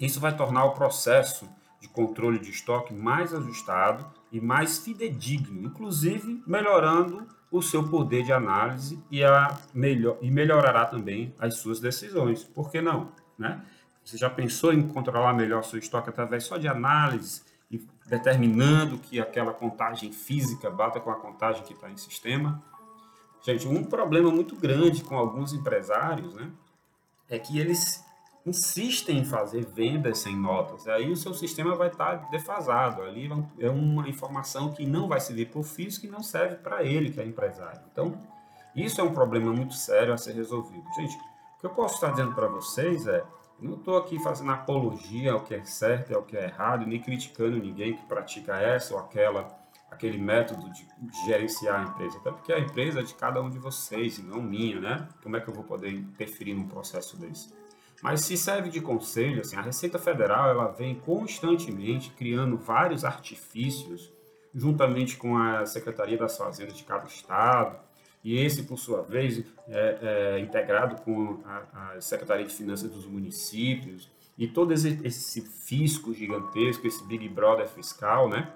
Isso 0.00 0.18
vai 0.18 0.36
tornar 0.36 0.64
o 0.64 0.72
processo 0.72 1.48
de 1.80 1.88
controle 1.88 2.38
de 2.38 2.50
estoque 2.50 2.94
mais 2.94 3.34
ajustado 3.34 4.06
e 4.30 4.40
mais 4.40 4.78
fidedigno, 4.78 5.66
inclusive 5.66 6.42
melhorando 6.46 7.26
o 7.50 7.60
seu 7.60 7.88
poder 7.88 8.22
de 8.22 8.32
análise 8.32 9.02
e, 9.10 9.24
a 9.24 9.58
melhor, 9.74 10.18
e 10.22 10.30
melhorará 10.30 10.86
também 10.86 11.34
as 11.38 11.56
suas 11.56 11.80
decisões. 11.80 12.44
Por 12.44 12.70
que 12.70 12.80
não? 12.80 13.12
Né? 13.38 13.62
Você 14.10 14.18
já 14.18 14.28
pensou 14.28 14.72
em 14.72 14.88
controlar 14.88 15.32
melhor 15.32 15.62
seu 15.62 15.78
estoque 15.78 16.10
através 16.10 16.42
só 16.42 16.56
de 16.56 16.66
análise 16.66 17.42
e 17.70 17.80
determinando 18.06 18.98
que 18.98 19.20
aquela 19.20 19.52
contagem 19.52 20.10
física 20.10 20.68
bata 20.68 20.98
com 20.98 21.12
a 21.12 21.14
contagem 21.14 21.62
que 21.62 21.74
está 21.74 21.88
em 21.88 21.96
sistema? 21.96 22.60
Gente, 23.40 23.68
um 23.68 23.84
problema 23.84 24.28
muito 24.28 24.56
grande 24.56 25.04
com 25.04 25.16
alguns 25.16 25.52
empresários, 25.52 26.34
né, 26.34 26.50
é 27.28 27.38
que 27.38 27.60
eles 27.60 28.04
insistem 28.44 29.18
em 29.18 29.24
fazer 29.24 29.64
vendas 29.64 30.18
sem 30.18 30.36
notas. 30.36 30.88
Aí 30.88 31.08
o 31.08 31.16
seu 31.16 31.32
sistema 31.32 31.76
vai 31.76 31.86
estar 31.86 32.16
defasado. 32.30 33.02
Ali 33.02 33.30
é 33.60 33.70
uma 33.70 34.08
informação 34.08 34.72
que 34.72 34.84
não 34.84 35.06
vai 35.06 35.20
servir 35.20 35.50
para 35.50 35.60
o 35.60 35.62
físico 35.62 36.06
e 36.06 36.10
não 36.10 36.20
serve 36.24 36.56
para 36.56 36.82
ele, 36.82 37.12
que 37.12 37.20
é 37.20 37.24
empresário. 37.24 37.80
Então, 37.92 38.20
isso 38.74 39.00
é 39.00 39.04
um 39.04 39.14
problema 39.14 39.52
muito 39.52 39.74
sério 39.74 40.12
a 40.12 40.18
ser 40.18 40.32
resolvido. 40.32 40.82
Gente, 40.96 41.14
o 41.14 41.60
que 41.60 41.66
eu 41.66 41.70
posso 41.70 41.94
estar 41.94 42.10
dizendo 42.10 42.34
para 42.34 42.48
vocês 42.48 43.06
é, 43.06 43.22
não 43.60 43.74
estou 43.74 43.98
aqui 43.98 44.18
fazendo 44.22 44.50
apologia 44.52 45.32
ao 45.32 45.44
que 45.44 45.54
é 45.54 45.64
certo 45.64 46.10
e 46.10 46.14
ao 46.14 46.22
que 46.22 46.36
é 46.36 46.44
errado, 46.44 46.86
nem 46.86 47.00
criticando 47.00 47.58
ninguém 47.58 47.94
que 47.94 48.04
pratica 48.06 48.56
essa 48.56 48.94
ou 48.94 49.00
aquela 49.00 49.58
aquele 49.90 50.18
método 50.18 50.70
de 50.70 50.86
gerenciar 51.26 51.80
a 51.80 51.82
empresa, 51.82 52.18
até 52.18 52.30
porque 52.30 52.52
a 52.52 52.60
empresa 52.60 53.00
é 53.00 53.02
de 53.02 53.12
cada 53.14 53.42
um 53.42 53.50
de 53.50 53.58
vocês 53.58 54.18
e 54.18 54.22
não 54.22 54.40
minha, 54.40 54.80
né? 54.80 55.08
Como 55.22 55.36
é 55.36 55.40
que 55.40 55.48
eu 55.48 55.52
vou 55.52 55.64
poder 55.64 55.92
interferir 55.92 56.54
num 56.54 56.68
processo 56.68 57.16
desse? 57.18 57.52
Mas 58.02 58.22
se 58.22 58.36
serve 58.36 58.70
de 58.70 58.80
conselho, 58.80 59.40
assim, 59.40 59.56
a 59.56 59.60
Receita 59.60 59.98
Federal 59.98 60.48
ela 60.48 60.68
vem 60.68 60.94
constantemente 60.94 62.10
criando 62.10 62.56
vários 62.56 63.04
artifícios, 63.04 64.10
juntamente 64.54 65.16
com 65.16 65.36
a 65.36 65.66
Secretaria 65.66 66.16
das 66.16 66.36
Fazendas 66.36 66.76
de 66.76 66.84
cada 66.84 67.06
estado, 67.06 67.78
e 68.22 68.38
esse, 68.38 68.64
por 68.64 68.78
sua 68.78 69.02
vez, 69.02 69.44
é, 69.68 70.34
é 70.36 70.40
integrado 70.40 71.00
com 71.02 71.40
a, 71.44 71.94
a, 71.94 72.00
Secretaria 72.00 72.44
de 72.44 72.54
Finanças 72.54 72.90
dos 72.90 73.06
municípios, 73.06 74.10
e 74.36 74.46
todo 74.46 74.72
esse, 74.72 75.00
esse 75.04 75.42
fisco 75.42 76.14
gigantesco, 76.14 76.86
esse 76.86 77.04
Big 77.04 77.28
Brother 77.28 77.68
fiscal, 77.68 78.28
né? 78.28 78.52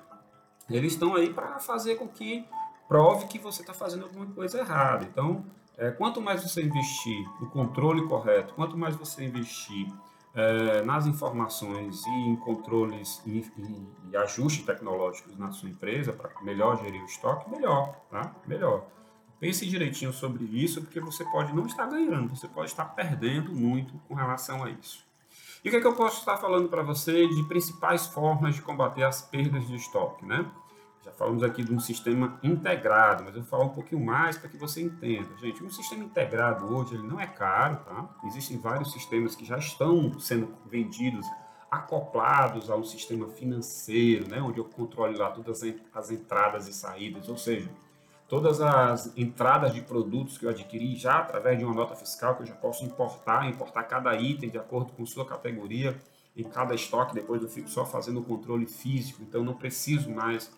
Eles 0.71 0.95
estão 0.95 1.15
aí 1.15 1.33
para 1.33 1.59
fazer 1.59 1.97
com 1.97 2.09
que 2.09 2.45
prove 2.89 3.27
que 3.27 3.39
você 3.39 3.61
está 3.61 3.75
fazendo 3.75 4.05
alguma 4.05 4.27
coisa 4.27 4.59
errada. 4.59 5.05
Então, 5.05 5.45
é, 5.77 5.91
quanto 5.91 6.21
mais 6.21 6.43
você 6.43 6.63
investir 6.63 7.29
no 7.41 7.51
controle 7.51 8.07
correto, 8.07 8.55
quanto 8.55 8.77
mais 8.77 8.97
você 8.97 9.25
investir 9.25 9.93
é, 10.35 10.83
nas 10.83 11.07
informações 11.07 12.05
e 12.07 12.11
em 12.11 12.37
controles 12.37 13.23
e, 13.27 13.39
e, 13.57 13.89
e, 14.11 14.17
ajustes 14.17 14.65
tecnológicos 14.65 15.37
na 15.39 15.53
sua 15.53 15.69
empresa 15.69 16.13
para 16.13 16.31
melhor 16.43 16.81
gerir 16.81 17.03
o 17.03 17.07
estoque, 17.07 17.51
melhor, 17.51 17.95
tá? 18.11 18.35
Melhor. 18.47 18.87
Pense 19.45 19.67
direitinho 19.67 20.11
sobre 20.11 20.43
isso, 20.45 20.81
porque 20.81 20.99
você 20.99 21.23
pode 21.23 21.55
não 21.55 21.67
estar 21.67 21.85
ganhando, 21.85 22.35
você 22.35 22.49
pode 22.49 22.71
estar 22.71 22.87
perdendo 22.87 23.53
muito 23.53 23.93
com 24.09 24.15
relação 24.15 24.65
a 24.65 24.71
isso. 24.71 25.05
E 25.63 25.69
o 25.69 25.71
que, 25.71 25.77
é 25.77 25.81
que 25.83 25.87
eu 25.87 25.95
posso 25.95 26.21
estar 26.21 26.39
falando 26.39 26.67
para 26.71 26.83
você 26.83 27.29
de 27.29 27.43
principais 27.43 28.07
formas 28.07 28.55
de 28.55 28.63
combater 28.63 29.03
as 29.03 29.21
perdas 29.21 29.67
de 29.67 29.77
estoque, 29.77 30.25
né? 30.25 30.51
Já 31.05 31.13
falamos 31.13 31.43
aqui 31.43 31.63
de 31.63 31.75
um 31.75 31.79
sistema 31.79 32.41
integrado, 32.43 33.23
mas 33.23 33.35
eu 33.35 33.43
vou 33.43 33.51
falar 33.51 33.65
um 33.65 33.75
pouquinho 33.75 34.03
mais 34.03 34.39
para 34.39 34.49
que 34.49 34.57
você 34.57 34.81
entenda. 34.81 35.29
Gente, 35.37 35.63
um 35.63 35.69
sistema 35.69 36.05
integrado 36.05 36.65
hoje 36.75 36.95
ele 36.95 37.07
não 37.07 37.21
é 37.21 37.27
caro, 37.27 37.77
tá? 37.85 38.09
Existem 38.25 38.57
vários 38.57 38.93
sistemas 38.93 39.37
que 39.37 39.45
já 39.45 39.59
estão 39.59 40.19
sendo 40.19 40.55
vendidos 40.65 41.27
acoplados 41.71 42.71
a 42.71 42.77
um 42.77 42.85
sistema 42.85 43.29
financeiro, 43.29 44.27
né? 44.27 44.41
Onde 44.41 44.57
eu 44.57 44.65
controle 44.65 45.19
lá 45.19 45.31
todas 45.31 45.63
as 45.93 46.11
entradas 46.11 46.67
e 46.67 46.73
saídas, 46.73 47.29
ou 47.29 47.37
seja, 47.37 47.69
todas 48.35 48.61
as 48.61 49.17
entradas 49.17 49.73
de 49.73 49.81
produtos 49.81 50.37
que 50.37 50.45
eu 50.45 50.51
adquiri 50.51 50.97
já 50.97 51.19
através 51.19 51.57
de 51.57 51.65
uma 51.65 51.73
nota 51.73 51.95
fiscal 51.95 52.35
que 52.35 52.43
eu 52.43 52.47
já 52.47 52.55
posso 52.57 52.85
importar, 52.85 53.49
importar 53.49 53.85
cada 53.85 54.13
item 54.17 54.51
de 54.51 54.59
acordo 54.59 54.93
com 54.93 55.07
sua 55.07 55.25
categoria 55.25 55.97
em 56.37 56.43
cada 56.43 56.75
estoque, 56.75 57.15
depois 57.15 57.41
eu 57.41 57.49
fico 57.49 57.69
só 57.69 57.87
fazendo 57.87 58.19
o 58.19 58.25
controle 58.25 58.67
físico, 58.67 59.23
então 59.23 59.45
não 59.45 59.55
preciso 59.55 60.11
mais 60.11 60.51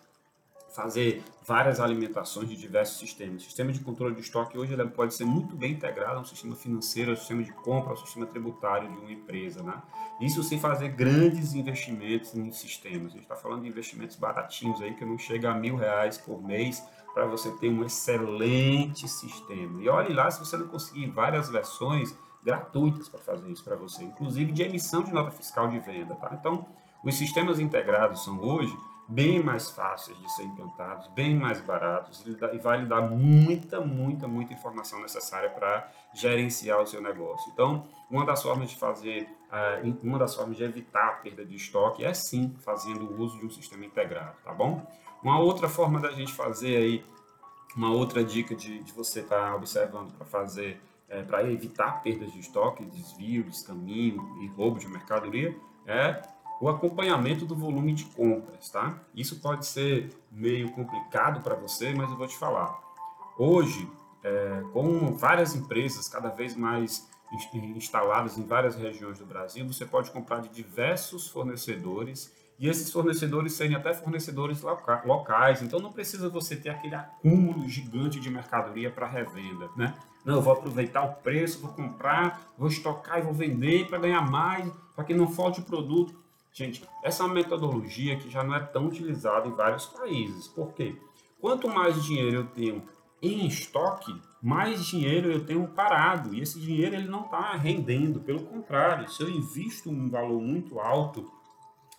fazer 0.77 1.23
várias 1.43 1.79
alimentações 1.79 2.47
de 2.47 2.55
diversos 2.55 2.99
sistemas. 2.99 3.41
O 3.41 3.45
sistema 3.45 3.71
de 3.73 3.79
controle 3.79 4.13
de 4.13 4.21
estoque 4.21 4.59
hoje 4.59 4.73
ele 4.73 4.85
pode 4.89 5.15
ser 5.15 5.25
muito 5.25 5.55
bem 5.55 5.71
integrado 5.71 6.19
ao 6.19 6.25
sistema 6.25 6.55
financeiro, 6.55 7.09
ao 7.09 7.17
sistema 7.17 7.41
de 7.41 7.51
compra, 7.51 7.89
ao 7.89 7.97
sistema 7.97 8.27
tributário 8.27 8.87
de 8.87 8.97
uma 8.99 9.11
empresa. 9.11 9.63
Né? 9.63 9.73
Isso 10.21 10.43
sem 10.43 10.59
fazer 10.59 10.89
grandes 10.89 11.55
investimentos 11.55 12.35
em 12.35 12.51
sistemas. 12.51 13.07
A 13.07 13.15
gente 13.15 13.23
está 13.23 13.35
falando 13.35 13.63
de 13.63 13.69
investimentos 13.69 14.15
baratinhos 14.17 14.79
aí 14.79 14.93
que 14.93 15.03
não 15.03 15.17
chega 15.17 15.49
a 15.49 15.55
mil 15.55 15.75
reais 15.75 16.19
por 16.19 16.43
mês 16.43 16.83
para 17.11 17.25
você 17.25 17.49
ter 17.57 17.69
um 17.69 17.83
excelente 17.83 19.07
sistema. 19.07 19.81
E 19.81 19.89
olhe 19.89 20.13
lá 20.13 20.29
se 20.29 20.39
você 20.39 20.55
não 20.57 20.67
conseguir 20.67 21.07
várias 21.07 21.49
versões 21.49 22.15
gratuitas 22.43 23.09
para 23.09 23.19
fazer 23.19 23.49
isso 23.49 23.63
para 23.63 23.75
você, 23.75 24.03
inclusive 24.03 24.51
de 24.51 24.61
emissão 24.61 25.01
de 25.01 25.11
nota 25.11 25.31
fiscal 25.31 25.67
de 25.69 25.79
venda. 25.79 26.13
Tá? 26.13 26.37
Então, 26.39 26.67
os 27.03 27.15
sistemas 27.15 27.59
integrados 27.59 28.23
são 28.23 28.39
hoje 28.39 28.77
bem 29.07 29.41
mais 29.41 29.69
fáceis 29.69 30.17
de 30.17 30.29
ser 30.33 30.43
implantados, 30.43 31.07
bem 31.09 31.35
mais 31.35 31.61
baratos 31.61 32.25
e 32.25 32.57
vai 32.57 32.81
lhe 32.81 32.85
dar 32.85 33.01
muita, 33.01 33.79
muita, 33.79 34.27
muita 34.27 34.53
informação 34.53 35.01
necessária 35.01 35.49
para 35.49 35.89
gerenciar 36.13 36.81
o 36.81 36.85
seu 36.85 37.01
negócio. 37.01 37.49
Então, 37.53 37.87
uma 38.09 38.25
das 38.25 38.43
formas 38.43 38.69
de 38.69 38.75
fazer, 38.75 39.29
eh, 39.51 39.93
uma 40.03 40.19
das 40.19 40.35
formas 40.35 40.57
de 40.57 40.63
evitar 40.63 41.07
a 41.07 41.11
perda 41.13 41.45
de 41.45 41.55
estoque 41.55 42.03
é 42.03 42.13
sim 42.13 42.53
fazendo 42.59 43.19
uso 43.19 43.39
de 43.39 43.45
um 43.45 43.49
sistema 43.49 43.85
integrado, 43.85 44.35
tá 44.43 44.53
bom? 44.53 44.85
Uma 45.23 45.39
outra 45.39 45.69
forma 45.69 45.99
da 45.99 46.11
gente 46.11 46.33
fazer 46.33 46.75
aí, 46.75 47.05
uma 47.75 47.91
outra 47.91 48.23
dica 48.23 48.55
de, 48.55 48.83
de 48.83 48.91
você 48.91 49.21
estar 49.21 49.51
tá 49.51 49.55
observando 49.55 50.13
para 50.13 50.25
fazer, 50.25 50.81
é, 51.07 51.23
para 51.23 51.49
evitar 51.49 52.01
perdas 52.01 52.31
de 52.33 52.39
estoque, 52.39 52.83
desvio, 52.85 53.43
descaminho 53.45 54.43
e 54.43 54.47
roubo 54.47 54.79
de 54.79 54.87
mercadoria, 54.87 55.55
é 55.85 56.21
o 56.59 56.69
acompanhamento 56.69 57.45
do 57.45 57.55
volume 57.55 57.93
de 57.93 58.05
compras, 58.05 58.69
tá? 58.69 58.99
Isso 59.15 59.39
pode 59.39 59.65
ser 59.65 60.09
meio 60.31 60.71
complicado 60.71 61.41
para 61.41 61.55
você, 61.55 61.93
mas 61.93 62.09
eu 62.09 62.17
vou 62.17 62.27
te 62.27 62.37
falar. 62.37 62.79
Hoje, 63.37 63.87
é, 64.23 64.63
com 64.73 65.13
várias 65.13 65.55
empresas 65.55 66.07
cada 66.07 66.29
vez 66.29 66.55
mais 66.55 67.07
instaladas 67.75 68.37
em 68.37 68.45
várias 68.45 68.75
regiões 68.75 69.19
do 69.19 69.25
Brasil, 69.25 69.65
você 69.67 69.85
pode 69.85 70.11
comprar 70.11 70.41
de 70.41 70.49
diversos 70.49 71.27
fornecedores 71.27 72.33
e 72.59 72.67
esses 72.67 72.91
fornecedores 72.91 73.53
serem 73.53 73.75
até 73.75 73.93
fornecedores 73.93 74.61
loca 74.61 75.03
locais. 75.05 75.61
Então 75.61 75.79
não 75.79 75.91
precisa 75.91 76.29
você 76.29 76.55
ter 76.55 76.69
aquele 76.69 76.95
acúmulo 76.95 77.67
gigante 77.67 78.19
de 78.19 78.29
mercadoria 78.29 78.89
para 78.89 79.07
revenda, 79.07 79.69
né? 79.75 79.93
Não, 80.25 80.35
eu 80.35 80.41
vou 80.41 80.53
aproveitar 80.53 81.03
o 81.03 81.13
preço, 81.15 81.61
vou 81.61 81.71
comprar, 81.71 82.51
vou 82.57 82.67
estocar 82.67 83.19
e 83.19 83.21
vou 83.21 83.33
vender 83.33 83.87
para 83.87 83.97
ganhar 83.97 84.21
mais, 84.29 84.69
para 84.95 85.05
que 85.05 85.13
não 85.13 85.27
falte 85.27 85.61
produto. 85.61 86.13
Gente, 86.57 86.83
essa 87.03 87.21
é 87.21 87.25
uma 87.27 87.35
metodologia 87.35 88.15
que 88.15 88.31
já 88.31 88.43
não 88.43 88.55
é 88.55 88.59
tão 88.59 88.87
utilizada 88.87 89.47
em 89.47 89.53
vários 89.53 89.85
países. 89.85 90.47
Por 90.47 90.73
quê? 90.73 90.95
Quanto 91.39 91.69
mais 91.69 92.03
dinheiro 92.03 92.37
eu 92.37 92.47
tenho 92.47 92.81
em 93.21 93.45
estoque, 93.45 94.19
mais 94.41 94.83
dinheiro 94.87 95.31
eu 95.31 95.45
tenho 95.45 95.67
parado. 95.67 96.33
E 96.33 96.41
esse 96.41 96.59
dinheiro 96.59 96.95
ele 96.95 97.07
não 97.07 97.25
está 97.25 97.51
rendendo. 97.51 98.21
Pelo 98.21 98.39
contrário, 98.39 99.07
se 99.07 99.21
eu 99.21 99.29
invisto 99.29 99.91
um 99.91 100.09
valor 100.09 100.41
muito 100.41 100.79
alto 100.79 101.31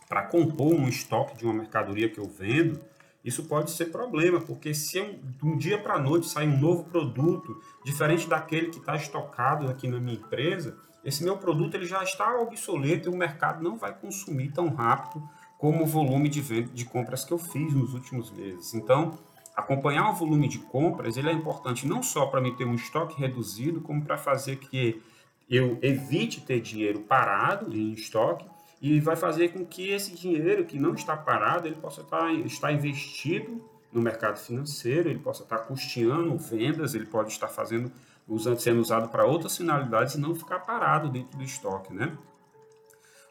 para 0.09 0.27
compor 0.27 0.75
um 0.75 0.89
estoque 0.89 1.37
de 1.37 1.45
uma 1.45 1.55
mercadoria 1.55 2.09
que 2.09 2.19
eu 2.19 2.29
vendo, 2.29 2.81
isso 3.29 3.45
pode 3.45 3.71
ser 3.71 3.87
problema, 3.87 4.41
porque 4.41 4.75
se 4.75 4.99
eu, 4.99 5.15
de 5.15 5.45
um 5.45 5.57
dia 5.57 5.79
para 5.79 5.95
a 5.95 5.99
noite 5.99 6.29
sai 6.29 6.49
um 6.49 6.59
novo 6.59 6.85
produto, 6.85 7.61
diferente 7.85 8.29
daquele 8.29 8.71
que 8.71 8.79
está 8.79 8.97
estocado 8.97 9.69
aqui 9.69 9.87
na 9.87 10.01
minha 10.01 10.17
empresa, 10.17 10.77
esse 11.05 11.23
meu 11.23 11.37
produto 11.37 11.75
ele 11.75 11.87
já 11.87 12.03
está 12.03 12.39
obsoleto 12.41 13.09
e 13.09 13.13
o 13.13 13.17
mercado 13.17 13.63
não 13.63 13.77
vai 13.77 13.95
consumir 13.95 14.51
tão 14.53 14.69
rápido 14.69 15.23
como 15.57 15.85
o 15.85 15.87
volume 15.87 16.29
de, 16.29 16.41
venda, 16.41 16.71
de 16.73 16.85
compras 16.85 17.25
que 17.25 17.33
eu 17.33 17.39
fiz 17.39 17.73
nos 17.73 17.95
últimos 17.95 18.31
meses. 18.31 18.75
Então, 18.75 19.19
acompanhar 19.57 20.11
o 20.11 20.15
volume 20.15 20.49
de 20.49 20.59
compras 20.59 21.17
ele 21.17 21.29
é 21.29 21.33
importante 21.33 21.87
não 21.87 22.03
só 22.03 22.27
para 22.27 22.41
me 22.41 22.57
ter 22.57 22.65
um 22.65 22.75
estoque 22.75 23.19
reduzido, 23.19 23.81
como 23.81 24.03
para 24.03 24.17
fazer 24.17 24.57
que 24.57 25.03
eu 25.49 25.79
evite 25.83 26.41
ter 26.41 26.61
dinheiro 26.61 27.01
parado 27.01 27.75
em 27.75 27.93
estoque 27.93 28.45
e 28.81 29.01
vai 29.01 29.17
fazer 29.17 29.49
com 29.49 29.65
que 29.65 29.89
esse 29.91 30.15
dinheiro 30.15 30.65
que 30.65 30.79
não 30.79 30.95
está 30.95 31.17
parado 31.17 31.67
ele 31.67 31.77
possa 31.77 32.03
estar, 32.03 32.33
estar 32.33 32.73
investido 32.73 33.63
no 33.93 34.01
mercado 34.01 34.39
financeiro, 34.39 35.09
ele 35.09 35.19
possa 35.19 35.43
estar 35.43 35.59
custeando 35.59 36.37
vendas, 36.39 36.95
ele 36.95 37.07
pode 37.07 37.33
estar 37.33 37.49
fazendo 37.49 37.91
usando, 38.29 38.61
sendo 38.61 38.81
usado 38.81 39.09
para 39.09 39.25
outras 39.25 39.57
finalidades 39.57 40.15
e 40.15 40.21
não 40.21 40.35
ficar 40.35 40.61
parado 40.61 41.09
dentro 41.09 41.39
do 41.39 41.45
estoque, 41.45 41.95
né? 41.95 42.17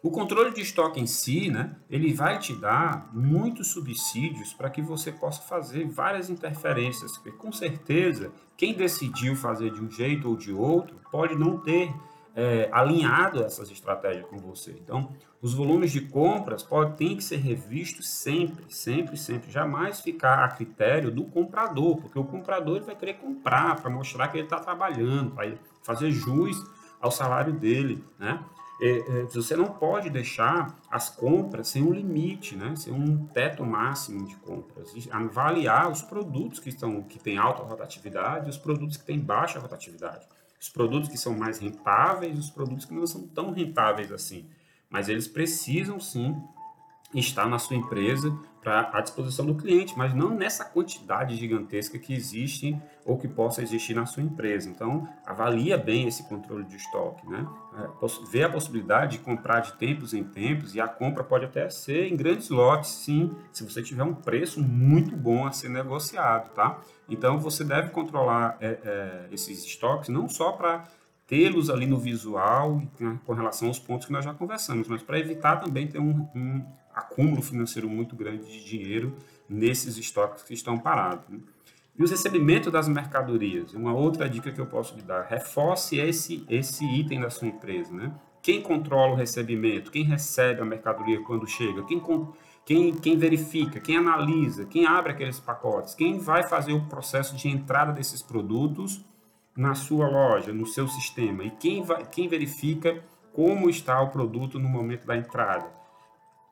O 0.02 0.12
controle 0.12 0.52
de 0.54 0.62
estoque 0.62 1.00
em 1.00 1.08
si, 1.08 1.50
né, 1.50 1.76
ele 1.90 2.14
vai 2.14 2.38
te 2.38 2.54
dar 2.56 3.10
muitos 3.14 3.68
subsídios 3.68 4.54
para 4.54 4.70
que 4.70 4.82
você 4.82 5.12
possa 5.12 5.42
fazer 5.42 5.88
várias 5.88 6.30
interferências, 6.30 7.18
porque 7.18 7.32
com 7.32 7.52
certeza 7.52 8.32
quem 8.56 8.74
decidiu 8.74 9.36
fazer 9.36 9.72
de 9.72 9.82
um 9.82 9.90
jeito 9.90 10.30
ou 10.30 10.38
de 10.38 10.54
outro 10.54 11.00
pode 11.12 11.36
não 11.36 11.60
ter 11.60 11.92
é, 12.38 12.70
alinhado 12.72 13.44
essas 13.44 13.70
estratégias 13.72 14.26
com 14.28 14.38
você. 14.38 14.72
Então, 14.72 15.12
os 15.42 15.54
volumes 15.54 15.92
de 15.92 16.02
compras 16.02 16.62
podem 16.62 17.18
que 17.18 17.24
ser 17.24 17.38
revistos 17.38 18.08
sempre, 18.08 18.66
sempre, 18.70 19.18
sempre. 19.18 19.52
Jamais 19.52 20.00
ficar 20.00 20.44
a 20.44 20.48
critério 20.48 21.10
do 21.10 21.26
comprador, 21.26 21.98
porque 21.98 22.18
o 22.18 22.24
comprador 22.24 22.82
vai 22.84 22.96
querer 22.96 23.16
comprar 23.16 23.82
para 23.82 23.90
mostrar 23.90 24.28
que 24.28 24.38
ele 24.38 24.46
está 24.46 24.60
trabalhando, 24.60 25.32
para 25.32 25.52
fazer 25.82 26.12
jus 26.12 26.64
ao 27.02 27.12
salário 27.12 27.54
dele, 27.54 28.04
né? 28.20 28.40
é, 28.80 28.90
é, 28.90 29.24
você 29.24 29.56
não 29.56 29.66
pode 29.66 30.10
deixar 30.10 30.76
as 30.90 31.10
compras 31.10 31.68
sem 31.70 31.84
um 31.84 31.92
limite, 31.92 32.56
né? 32.56 32.76
sem 32.76 32.94
um 32.94 33.26
teto 33.28 33.66
máximo 33.66 34.26
de 34.26 34.36
compras. 34.36 34.94
E 34.96 35.10
avaliar 35.12 35.92
os 35.92 36.02
produtos 36.02 36.60
que, 36.60 36.70
estão, 36.70 37.02
que 37.02 37.18
têm 37.18 37.38
alta 37.38 37.64
rotatividade 37.64 38.46
e 38.46 38.50
os 38.50 38.58
produtos 38.58 38.98
que 38.98 39.06
têm 39.06 39.20
baixa 39.20 39.60
rotatividade. 39.60 40.28
Os 40.60 40.70
produtos 40.70 41.10
que 41.10 41.18
são 41.18 41.36
mais 41.38 41.60
rentáveis 41.60 42.38
os 42.38 42.50
produtos 42.50 42.86
que 42.86 42.94
não 42.94 43.06
são 43.06 43.28
tão 43.28 43.52
rentáveis 43.52 44.12
assim. 44.12 44.50
Mas 44.90 45.10
eles 45.10 45.28
precisam 45.28 46.00
sim 46.00 46.36
estar 47.14 47.48
na 47.48 47.60
sua 47.60 47.76
empresa 47.76 48.38
para 48.68 48.90
à 48.92 49.02
disposição 49.02 49.46
do 49.46 49.56
cliente, 49.56 49.98
mas 49.98 50.14
não 50.14 50.30
nessa 50.30 50.66
quantidade 50.66 51.38
gigantesca 51.38 51.98
que 51.98 52.14
existe 52.14 52.78
ou 53.06 53.18
que 53.18 53.26
possa 53.26 53.62
existir 53.62 53.94
na 53.94 54.06
sua 54.06 54.22
empresa. 54.22 54.70
Então, 54.70 55.08
avalia 55.26 55.78
bem 55.78 56.06
esse 56.06 56.24
controle 56.28 56.66
de 56.66 56.76
estoque, 56.76 57.26
né? 57.30 57.48
É, 57.80 58.30
vê 58.30 58.44
a 58.44 58.50
possibilidade 58.50 59.18
de 59.18 59.24
comprar 59.24 59.62
de 59.62 59.72
tempos 59.74 60.14
em 60.14 60.22
tempos 60.22 60.76
e 60.76 60.82
a 60.82 60.88
compra 60.88 61.24
pode 61.24 61.46
até 61.46 61.70
ser 61.70 62.12
em 62.12 62.18
grandes 62.18 62.50
lotes, 62.50 62.90
sim, 62.90 63.34
se 63.54 63.64
você 63.64 63.82
tiver 63.82 64.04
um 64.04 64.14
preço 64.14 64.62
muito 64.62 65.16
bom 65.16 65.48
a 65.48 65.54
ser 65.54 65.70
negociado, 65.70 66.54
tá? 66.54 66.82
Então, 67.08 67.40
você 67.40 67.64
deve 67.64 67.92
controlar 67.92 68.58
é, 68.60 68.68
é, 68.84 69.28
esses 69.32 69.64
estoques 69.64 70.10
não 70.10 70.28
só 70.28 70.52
para 70.52 70.86
tê-los 71.26 71.70
ali 71.70 71.86
no 71.86 71.98
visual 71.98 72.82
né, 73.00 73.18
com 73.26 73.34
relação 73.34 73.70
aos 73.70 73.80
pontos 73.80 74.08
que 74.08 74.14
nós 74.14 74.26
já 74.26 74.34
conversamos, 74.34 74.90
mas 74.90 75.02
para 75.02 75.20
evitar 75.20 75.58
também 75.58 75.88
ter 75.88 76.00
um, 76.00 76.28
um 76.36 76.66
acúmulo 76.98 77.42
financeiro 77.42 77.88
muito 77.88 78.16
grande 78.16 78.52
de 78.52 78.66
dinheiro 78.66 79.16
nesses 79.48 79.98
estoques 79.98 80.44
que 80.44 80.54
estão 80.54 80.78
parados. 80.78 81.28
Né? 81.30 81.40
E 81.98 82.04
os 82.04 82.12
recebimentos 82.12 82.72
das 82.72 82.88
mercadorias, 82.88 83.74
uma 83.74 83.94
outra 83.94 84.30
dica 84.30 84.52
que 84.52 84.60
eu 84.60 84.66
posso 84.66 84.96
lhe 84.96 85.02
dar, 85.02 85.24
reforce 85.24 85.98
esse, 86.00 86.46
esse 86.50 86.86
item 86.86 87.22
da 87.22 87.30
sua 87.30 87.48
empresa. 87.48 87.94
Né? 87.94 88.12
Quem 88.42 88.62
controla 88.62 89.14
o 89.14 89.16
recebimento, 89.16 89.92
quem 89.92 90.04
recebe 90.04 90.62
a 90.62 90.66
mercadoria 90.66 91.22
quando 91.24 91.48
chega, 91.48 91.84
quem, 91.84 92.02
quem, 92.66 92.94
quem 92.96 93.18
verifica, 93.18 93.80
quem 93.80 93.98
analisa, 93.98 94.66
quem 94.66 94.86
abre 94.86 95.12
aqueles 95.12 95.40
pacotes, 95.40 95.96
quem 95.96 96.18
vai 96.20 96.44
fazer 96.44 96.74
o 96.74 96.86
processo 96.86 97.36
de 97.36 97.48
entrada 97.48 97.92
desses 97.92 98.22
produtos 98.22 99.04
na 99.56 99.74
sua 99.74 100.08
loja, 100.08 100.54
no 100.54 100.68
seu 100.68 100.88
sistema, 100.88 101.44
e 101.44 101.50
quem, 101.50 101.82
vai, 101.82 102.06
quem 102.06 102.28
verifica 102.28 103.04
como 103.34 103.70
está 103.70 104.00
o 104.02 104.10
produto 104.10 104.60
no 104.60 104.70
momento 104.70 105.06
da 105.06 105.18
entrada 105.18 105.77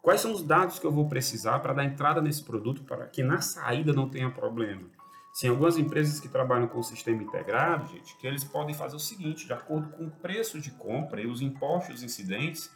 Quais 0.05 0.21
são 0.21 0.33
os 0.33 0.43
dados 0.43 0.77
que 0.77 0.85
eu 0.85 0.91
vou 0.91 1.09
precisar 1.09 1.57
para 1.62 1.74
dar 1.74 1.83
entrada 1.83 2.21
nesse 2.21 2.43
produto 2.43 2.83
para 2.83 3.07
que 3.07 3.24
na 3.24 3.41
saída 3.41 3.91
não 3.91 4.07
tenha 4.07 4.29
problema? 4.29 4.83
Tem 5.41 5.50
algumas 5.50 5.79
empresas 5.79 6.19
que 6.19 6.29
trabalham 6.29 6.67
com 6.67 6.77
o 6.77 6.83
sistema 6.83 7.24
integrado, 7.24 7.88
gente, 7.88 8.15
que 8.17 8.27
eles 8.27 8.43
podem 8.43 8.75
fazer 8.75 8.95
o 8.95 9.00
seguinte, 9.00 9.47
de 9.47 9.53
acordo 9.53 9.89
com 9.89 10.05
o 10.05 10.12
preço 10.12 10.62
de 10.62 10.69
compra 10.69 11.21
e 11.21 11.25
os 11.25 11.41
impostos 11.41 12.03
incidentes, 12.03 12.69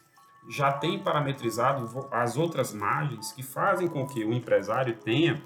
já 0.49 0.73
tem 0.73 0.97
parametrizado 1.03 2.07
as 2.11 2.35
outras 2.35 2.73
margens 2.73 3.31
que 3.31 3.43
fazem 3.43 3.87
com 3.87 4.07
que 4.07 4.25
o 4.25 4.33
empresário 4.33 4.97
tenha 4.97 5.39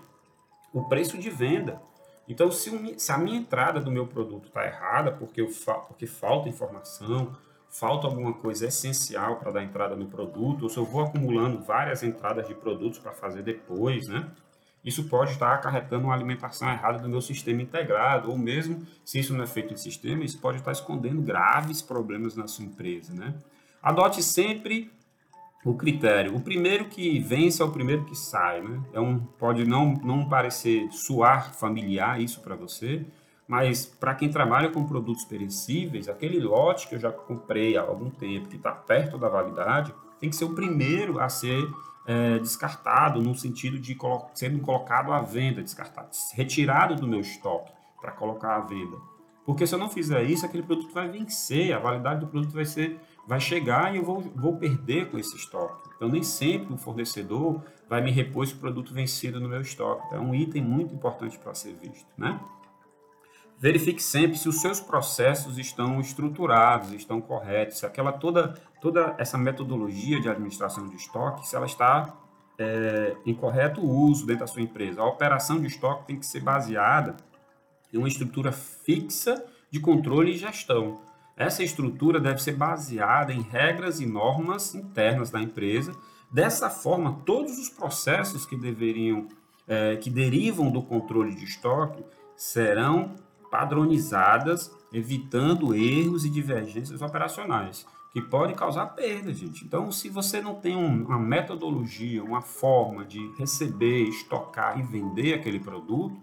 o 0.72 0.88
preço 0.88 1.18
de 1.18 1.30
venda. 1.30 1.82
Então, 2.30 2.50
se, 2.50 2.98
se 2.98 3.12
a 3.12 3.18
minha 3.18 3.38
entrada 3.38 3.82
do 3.82 3.92
meu 3.92 4.08
produto 4.08 4.48
está 4.48 4.66
errada, 4.66 5.12
porque, 5.12 5.42
eu, 5.42 5.50
porque 5.90 6.08
falta 6.08 6.48
informação, 6.48 7.36
falta 7.74 8.06
alguma 8.06 8.34
coisa 8.34 8.68
essencial 8.68 9.38
para 9.38 9.52
dar 9.52 9.64
entrada 9.64 9.96
no 9.96 10.06
produto, 10.06 10.64
ou 10.64 10.70
se 10.70 10.78
eu 10.78 10.86
vou 10.86 11.02
acumulando 11.02 11.60
várias 11.60 12.04
entradas 12.04 12.48
de 12.48 12.54
produtos 12.54 13.00
para 13.00 13.12
fazer 13.12 13.42
depois, 13.42 14.08
né? 14.08 14.30
Isso 14.86 15.06
pode 15.06 15.32
estar 15.32 15.54
acarretando 15.54 16.06
uma 16.06 16.14
alimentação 16.14 16.70
errada 16.70 17.00
do 17.00 17.10
meu 17.10 17.22
sistema 17.22 17.64
integrado, 17.64 18.30
ou 18.30 18.38
mesmo 18.38 18.86
se 19.04 19.18
isso 19.18 19.34
não 19.34 19.44
é 19.44 19.48
feito 19.48 19.74
em 19.74 19.78
sistema, 19.78 20.24
isso 20.24 20.40
pode 20.40 20.60
estar 20.60 20.72
escondendo 20.72 21.22
graves 21.22 21.82
problemas 21.82 22.36
na 22.36 22.48
sua 22.48 22.66
empresa, 22.66 23.12
né? 23.12 23.34
Adote 23.82 24.22
sempre 24.22 24.92
o 25.66 25.74
critério. 25.74 26.36
O 26.36 26.42
primeiro 26.42 26.86
que 26.86 27.20
vence 27.20 27.62
é 27.62 27.66
o 27.66 27.72
primeiro 27.72 28.06
que 28.06 28.16
sai, 28.16 28.62
né? 28.62 28.84
É 28.94 29.00
um, 29.00 29.18
pode 29.20 29.66
não, 29.66 29.94
não 29.94 30.30
parecer 30.30 30.92
suar 30.92 31.56
familiar 31.56 32.22
isso 32.22 32.40
para 32.42 32.56
você, 32.56 33.04
mas 33.48 33.86
para 33.86 34.16
quem 34.16 34.30
trabalha 34.30 34.70
com 34.70 34.86
produtos 34.86 35.26
perecíveis, 35.26 36.08
aquele 36.08 36.40
lote 36.40 36.88
que 36.88 36.96
eu 36.96 37.00
já 37.00 37.12
comprei 37.12 37.78
há 37.78 37.82
algum 37.82 38.10
tempo, 38.10 38.48
que 38.48 38.56
está 38.56 38.72
perto 38.72 39.18
da 39.18 39.28
validade, 39.28 39.94
tem 40.20 40.30
que 40.30 40.36
ser 40.36 40.46
o 40.46 40.56
primeiro 40.56 41.20
a 41.20 41.28
ser 41.28 41.62
é, 42.06 42.40
descartado, 42.40 43.22
no 43.22 43.36
sentido 43.36 43.78
de 43.80 43.96
colo 43.96 44.26
sendo 44.34 44.60
colocado 44.60 45.12
à 45.12 45.22
venda, 45.22 45.62
descartado, 45.62 46.10
retirado 46.34 46.96
do 46.96 47.08
meu 47.08 47.20
estoque 47.20 47.72
para 48.00 48.12
colocar 48.12 48.56
à 48.56 48.60
venda. 48.60 48.98
Porque 49.46 49.68
se 49.68 49.76
eu 49.76 49.80
não 49.80 49.90
fizer 49.90 50.24
isso, 50.24 50.46
aquele 50.46 50.64
produto 50.64 50.94
vai 50.94 51.10
vencer, 51.10 51.74
a 51.74 51.80
validade 51.80 52.22
do 52.22 52.28
produto 52.28 52.54
vai 52.54 52.66
ser, 52.66 53.00
vai 53.28 53.42
chegar 53.42 53.94
e 53.94 53.98
eu 53.98 54.04
vou, 54.04 54.22
vou 54.22 54.56
perder 54.58 55.10
com 55.10 55.18
esse 55.18 55.36
estoque. 55.36 55.90
Então 55.96 56.08
nem 56.08 56.24
sempre 56.24 56.74
o 56.74 56.78
fornecedor 56.78 57.62
vai 57.90 58.02
me 58.02 58.12
repor 58.12 58.44
esse 58.44 58.56
produto 58.56 58.94
vencido 58.94 59.40
no 59.40 59.50
meu 59.50 59.62
estoque. 59.62 60.06
Então 60.08 60.18
é 60.18 60.22
um 60.22 60.34
item 60.34 60.62
muito 60.62 60.96
importante 60.96 61.38
para 61.38 61.54
ser 61.54 61.74
visto, 61.74 62.08
né? 62.18 62.40
Verifique 63.60 64.02
sempre 64.02 64.38
se 64.38 64.50
os 64.50 64.62
seus 64.62 64.80
processos 64.80 65.58
estão 65.58 66.00
estruturados, 66.00 66.92
estão 66.92 67.22
corretos, 67.22 67.80
se 67.80 67.86
aquela 67.86 68.12
toda, 68.12 68.54
toda 68.82 69.16
essa 69.18 69.38
metodologia 69.38 70.20
de 70.20 70.30
administração 70.30 70.88
de 70.88 70.96
estoque, 70.96 71.48
se 71.48 71.56
ela 71.56 71.66
está 71.66 72.14
é, 72.58 73.16
em 73.26 73.34
correto 73.34 73.82
uso 73.82 74.26
dentro 74.26 74.42
da 74.42 74.48
sua 74.48 74.62
empresa. 74.62 75.02
A 75.02 75.06
operação 75.06 75.60
de 75.60 75.68
estoque 75.68 76.08
tem 76.08 76.20
que 76.20 76.26
ser 76.26 76.42
baseada 76.42 77.16
em 77.92 77.98
uma 77.98 78.08
estrutura 78.08 78.52
fixa 78.52 79.44
de 79.70 79.80
controle 79.80 80.32
e 80.32 80.38
gestão. 80.38 81.02
Essa 81.36 81.64
estrutura 81.64 82.20
deve 82.20 82.42
ser 82.42 82.56
baseada 82.56 83.34
em 83.34 83.42
regras 83.42 84.00
e 84.00 84.06
normas 84.06 84.76
internas 84.76 85.32
da 85.32 85.42
empresa. 85.42 85.92
Dessa 86.32 86.70
forma, 86.70 87.22
todos 87.26 87.58
os 87.58 87.70
processos 87.70 88.46
que 88.46 88.56
deveriam, 88.56 89.28
é, 89.68 89.96
que 89.96 90.10
derivam 90.10 90.72
do 90.72 90.82
controle 90.82 91.34
de 91.36 91.44
estoque, 91.44 92.04
serão 92.36 93.16
padronizadas, 93.54 94.76
evitando 94.92 95.76
erros 95.76 96.26
e 96.26 96.30
divergências 96.32 97.04
operacionais, 97.04 97.86
que 98.12 98.20
podem 98.20 98.56
causar 98.56 98.88
perda, 98.88 99.32
gente. 99.32 99.64
Então, 99.64 99.92
se 99.92 100.10
você 100.10 100.42
não 100.42 100.56
tem 100.56 100.76
uma 100.76 101.20
metodologia, 101.20 102.24
uma 102.24 102.42
forma 102.42 103.06
de 103.06 103.20
receber, 103.38 104.06
estocar 104.06 104.80
e 104.80 104.82
vender 104.82 105.36
aquele 105.36 105.60
produto, 105.60 106.20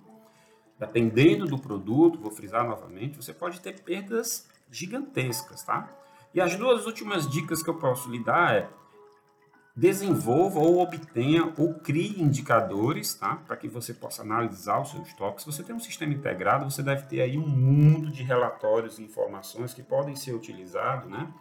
dependendo 0.77 1.47
do 1.47 1.57
produto, 1.57 2.19
vou 2.19 2.33
frisar 2.33 2.67
novamente, 2.67 3.17
você 3.17 3.33
pode 3.33 3.61
ter 3.61 3.81
perdas 3.81 4.49
gigantescas, 4.69 5.63
tá? 5.63 5.89
E 6.35 6.41
as 6.41 6.57
duas 6.57 6.85
últimas 6.85 7.31
dicas 7.31 7.63
que 7.63 7.71
eu 7.71 7.75
posso 7.75 8.11
lhe 8.11 8.19
dar 8.25 8.57
é 8.57 8.69
desenvolva 9.81 10.61
ou 10.61 10.79
obtenha 10.79 11.55
ou 11.57 11.73
crie 11.73 12.21
indicadores, 12.21 13.15
tá? 13.15 13.37
Para 13.37 13.57
que 13.57 13.67
você 13.67 13.95
possa 13.95 14.21
analisar 14.21 14.79
os 14.79 14.91
seus 14.91 15.09
estoques. 15.09 15.43
Se 15.43 15.51
você 15.51 15.63
tem 15.63 15.75
um 15.75 15.81
sistema 15.81 16.13
integrado, 16.13 16.71
você 16.71 16.83
deve 16.83 17.05
ter 17.05 17.23
aí 17.23 17.39
um 17.39 17.49
mundo 17.49 18.11
de 18.11 18.23
relatórios 18.23 18.99
e 18.99 19.03
informações 19.03 19.73
que 19.73 19.83
podem 19.83 20.15
ser 20.15 20.35
utilizados, 20.35 21.11
né? 21.11 21.33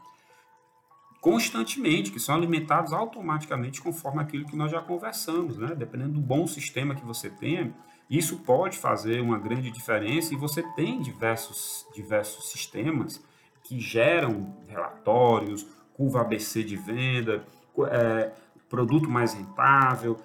Constantemente, 1.19 2.11
que 2.11 2.19
são 2.19 2.33
alimentados 2.33 2.93
automaticamente 2.93 3.81
conforme 3.81 4.21
aquilo 4.21 4.45
que 4.45 4.55
nós 4.55 4.71
já 4.71 4.81
conversamos, 4.81 5.57
né? 5.57 5.75
Dependendo 5.75 6.13
do 6.13 6.21
bom 6.21 6.47
sistema 6.47 6.95
que 6.95 7.05
você 7.05 7.29
tenha, 7.29 7.75
isso 8.09 8.37
pode 8.39 8.77
fazer 8.77 9.19
uma 9.19 9.37
grande 9.37 9.69
diferença 9.69 10.33
e 10.33 10.37
você 10.37 10.63
tem 10.77 11.01
diversos, 11.01 11.85
diversos 11.93 12.51
sistemas 12.51 13.21
que 13.65 13.81
geram 13.81 14.55
relatórios, 14.69 15.67
curva 15.93 16.21
ABC 16.21 16.63
de 16.63 16.77
venda, 16.77 17.45
é, 17.87 18.33
produto 18.69 19.09
mais 19.09 19.33
rentável, 19.33 20.17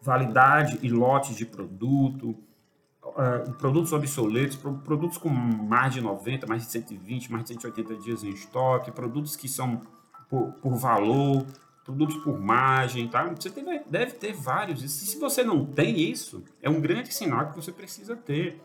validade 0.00 0.78
e 0.82 0.88
lotes 0.88 1.36
de 1.36 1.46
produto, 1.46 2.36
é, 3.16 3.38
produtos 3.52 3.92
obsoletos, 3.92 4.56
produtos 4.56 5.18
com 5.18 5.28
mais 5.28 5.94
de 5.94 6.00
90, 6.00 6.46
mais 6.46 6.64
de 6.64 6.72
120, 6.72 7.30
mais 7.30 7.44
de 7.44 7.50
180 7.50 7.96
dias 7.96 8.24
em 8.24 8.30
estoque, 8.30 8.90
produtos 8.90 9.36
que 9.36 9.48
são 9.48 9.80
por, 10.28 10.52
por 10.54 10.74
valor, 10.76 11.44
produtos 11.84 12.16
por 12.18 12.40
margem, 12.40 13.08
tá? 13.08 13.24
Você 13.24 13.50
deve 13.86 14.12
ter 14.12 14.32
vários. 14.32 14.82
E 14.82 14.88
se 14.88 15.18
você 15.18 15.42
não 15.44 15.64
tem 15.64 16.00
isso, 16.00 16.42
é 16.62 16.70
um 16.70 16.80
grande 16.80 17.12
sinal 17.12 17.50
que 17.50 17.56
você 17.56 17.72
precisa 17.72 18.16
ter. 18.16 18.60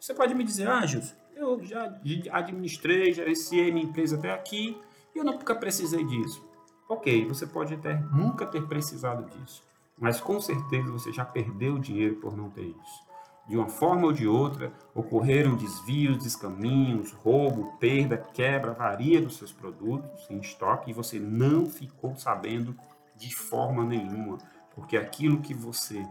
Você 0.00 0.14
pode 0.14 0.34
me 0.34 0.42
dizer, 0.42 0.68
ah, 0.68 0.84
Gilson, 0.84 1.14
eu 1.36 1.62
já 1.64 1.92
administrei, 2.32 3.12
gerenciei 3.12 3.70
minha 3.70 3.84
empresa 3.84 4.16
até 4.16 4.32
aqui 4.32 4.76
e 5.14 5.18
eu 5.18 5.24
nunca 5.24 5.54
precisei 5.54 6.04
disso. 6.04 6.44
Ok, 6.92 7.24
você 7.24 7.46
pode 7.46 7.72
até 7.72 7.94
nunca 8.12 8.44
ter 8.44 8.66
precisado 8.66 9.24
disso, 9.24 9.64
mas 9.98 10.20
com 10.20 10.38
certeza 10.42 10.92
você 10.92 11.10
já 11.10 11.24
perdeu 11.24 11.78
dinheiro 11.78 12.16
por 12.16 12.36
não 12.36 12.50
ter 12.50 12.66
isso. 12.66 13.02
De 13.48 13.56
uma 13.56 13.66
forma 13.66 14.04
ou 14.04 14.12
de 14.12 14.28
outra, 14.28 14.70
ocorreram 14.94 15.56
desvios, 15.56 16.22
descaminhos, 16.22 17.10
roubo, 17.12 17.72
perda, 17.80 18.18
quebra, 18.18 18.74
varia 18.74 19.22
dos 19.22 19.38
seus 19.38 19.50
produtos 19.50 20.28
em 20.28 20.38
estoque 20.38 20.90
e 20.90 20.92
você 20.92 21.18
não 21.18 21.64
ficou 21.64 22.14
sabendo 22.14 22.76
de 23.16 23.34
forma 23.34 23.82
nenhuma, 23.84 24.36
porque 24.74 24.98
aquilo 24.98 25.40
que 25.40 25.54
você 25.54 26.06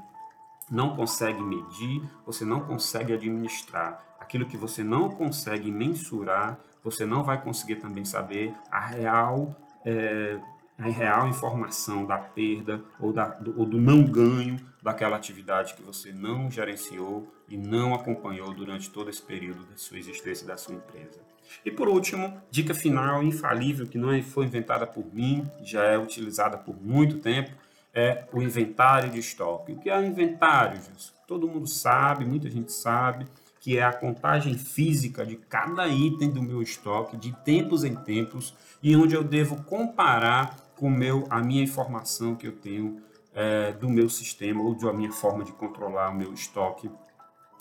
não 0.67 0.95
consegue 0.95 1.43
medir, 1.43 2.01
você 2.25 2.43
não 2.43 2.61
consegue 2.61 3.13
administrar. 3.13 4.03
Aquilo 4.19 4.47
que 4.47 4.57
você 4.57 4.83
não 4.83 5.11
consegue 5.11 5.71
mensurar, 5.71 6.59
você 6.83 7.05
não 7.05 7.23
vai 7.23 7.39
conseguir 7.39 7.75
também 7.75 8.03
saber 8.03 8.55
a 8.71 8.79
real 8.79 9.55
é, 9.85 10.39
a 10.77 10.89
real 10.89 11.27
informação 11.27 12.05
da 12.05 12.17
perda 12.17 12.81
ou, 12.99 13.13
da, 13.13 13.27
do, 13.27 13.59
ou 13.59 13.65
do 13.65 13.79
não 13.79 14.03
ganho 14.03 14.59
daquela 14.81 15.15
atividade 15.15 15.75
que 15.75 15.83
você 15.83 16.11
não 16.11 16.49
gerenciou 16.49 17.31
e 17.47 17.55
não 17.55 17.93
acompanhou 17.93 18.53
durante 18.53 18.89
todo 18.89 19.09
esse 19.09 19.21
período 19.21 19.63
da 19.65 19.77
sua 19.77 19.99
existência 19.99 20.47
da 20.47 20.57
sua 20.57 20.75
empresa. 20.75 21.19
E 21.65 21.69
por 21.69 21.87
último, 21.87 22.41
dica 22.49 22.73
final 22.73 23.21
infalível 23.21 23.85
que 23.85 23.97
não 23.97 24.21
foi 24.23 24.45
inventada 24.45 24.87
por 24.87 25.05
mim, 25.13 25.49
já 25.61 25.83
é 25.83 25.97
utilizada 25.97 26.57
por 26.57 26.81
muito 26.81 27.19
tempo, 27.19 27.51
é 27.93 28.25
o 28.31 28.41
inventário 28.41 29.09
de 29.09 29.19
estoque. 29.19 29.73
O 29.73 29.79
que 29.79 29.89
é 29.89 30.01
inventário, 30.01 30.77
Jesus? 30.77 31.13
Todo 31.27 31.47
mundo 31.47 31.67
sabe, 31.67 32.25
muita 32.25 32.49
gente 32.49 32.71
sabe, 32.71 33.27
que 33.61 33.77
é 33.77 33.83
a 33.83 33.93
contagem 33.93 34.57
física 34.57 35.23
de 35.23 35.35
cada 35.35 35.87
item 35.87 36.31
do 36.31 36.41
meu 36.41 36.63
estoque, 36.63 37.15
de 37.15 37.31
tempos 37.43 37.83
em 37.83 37.95
tempos, 37.95 38.55
e 38.81 38.95
onde 38.95 39.13
eu 39.13 39.23
devo 39.23 39.63
comparar 39.63 40.57
com 40.75 40.89
meu, 40.89 41.27
a 41.29 41.39
minha 41.39 41.63
informação 41.63 42.35
que 42.35 42.47
eu 42.47 42.53
tenho 42.53 42.99
é, 43.35 43.71
do 43.73 43.87
meu 43.87 44.09
sistema 44.09 44.63
ou 44.63 44.73
da 44.73 44.91
minha 44.91 45.11
forma 45.11 45.43
de 45.43 45.51
controlar 45.51 46.09
o 46.09 46.15
meu 46.15 46.33
estoque 46.33 46.89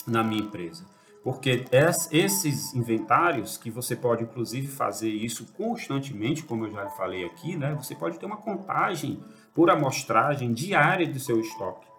na 0.07 0.23
minha 0.23 0.41
empresa. 0.41 0.83
Porque 1.23 1.65
esses 2.11 2.73
inventários, 2.73 3.55
que 3.55 3.69
você 3.69 3.95
pode 3.95 4.23
inclusive 4.23 4.67
fazer 4.67 5.11
isso 5.11 5.53
constantemente, 5.53 6.41
como 6.41 6.65
eu 6.65 6.71
já 6.71 6.89
falei 6.89 7.23
aqui, 7.25 7.55
né? 7.55 7.75
você 7.75 7.93
pode 7.93 8.17
ter 8.17 8.25
uma 8.25 8.37
contagem 8.37 9.23
por 9.53 9.69
amostragem 9.69 10.51
diária 10.51 11.07
do 11.07 11.19
seu 11.19 11.39
estoque. 11.39 11.90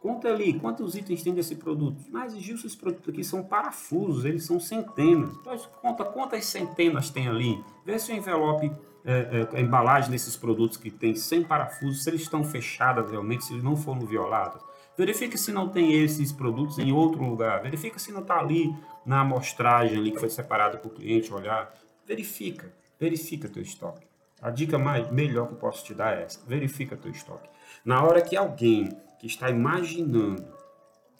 Conta 0.00 0.28
ali 0.28 0.58
quantos 0.58 0.94
itens 0.94 1.22
tem 1.22 1.34
desse 1.34 1.54
produto. 1.54 2.02
Mas, 2.08 2.34
Gilson, 2.34 2.66
esses 2.66 2.76
produtos 2.76 3.12
aqui 3.12 3.22
são 3.22 3.42
parafusos, 3.42 4.24
eles 4.24 4.46
são 4.46 4.58
centenas. 4.58 5.30
Então, 5.40 5.58
conta 5.82 6.04
quantas 6.04 6.46
centenas 6.46 7.10
tem 7.10 7.28
ali. 7.28 7.62
Vê 7.84 7.98
se 7.98 8.10
o 8.10 8.16
envelope, 8.16 8.72
é, 9.04 9.46
é, 9.52 9.56
a 9.56 9.60
embalagem 9.60 10.10
desses 10.10 10.36
produtos 10.36 10.78
que 10.78 10.90
tem 10.90 11.14
100 11.14 11.44
parafusos, 11.44 12.02
se 12.02 12.08
eles 12.08 12.22
estão 12.22 12.42
fechados 12.42 13.10
realmente, 13.10 13.44
se 13.44 13.52
eles 13.52 13.62
não 13.62 13.76
foram 13.76 14.00
violados. 14.06 14.62
Verifica 14.96 15.36
se 15.36 15.52
não 15.52 15.68
tem 15.68 15.92
esses 15.92 16.32
produtos 16.32 16.78
em 16.78 16.92
outro 16.92 17.22
lugar. 17.22 17.60
Verifica 17.62 17.98
se 17.98 18.10
não 18.10 18.22
está 18.22 18.38
ali 18.38 18.74
na 19.04 19.20
amostragem 19.20 19.98
ali 19.98 20.12
que 20.12 20.18
foi 20.18 20.30
separada 20.30 20.78
para 20.78 20.88
o 20.88 20.90
cliente 20.90 21.32
olhar. 21.32 21.74
Verifica, 22.06 22.72
verifica 22.98 23.48
teu 23.48 23.62
estoque. 23.62 24.06
A 24.40 24.50
dica 24.50 24.78
mais 24.78 25.10
melhor 25.10 25.46
que 25.46 25.52
eu 25.52 25.58
posso 25.58 25.84
te 25.84 25.92
dar 25.92 26.16
é 26.16 26.22
essa: 26.22 26.40
verifica 26.46 26.96
teu 26.96 27.10
estoque. 27.10 27.48
Na 27.84 28.02
hora 28.02 28.22
que 28.22 28.36
alguém 28.36 28.90
que 29.20 29.26
está 29.26 29.50
imaginando 29.50 30.44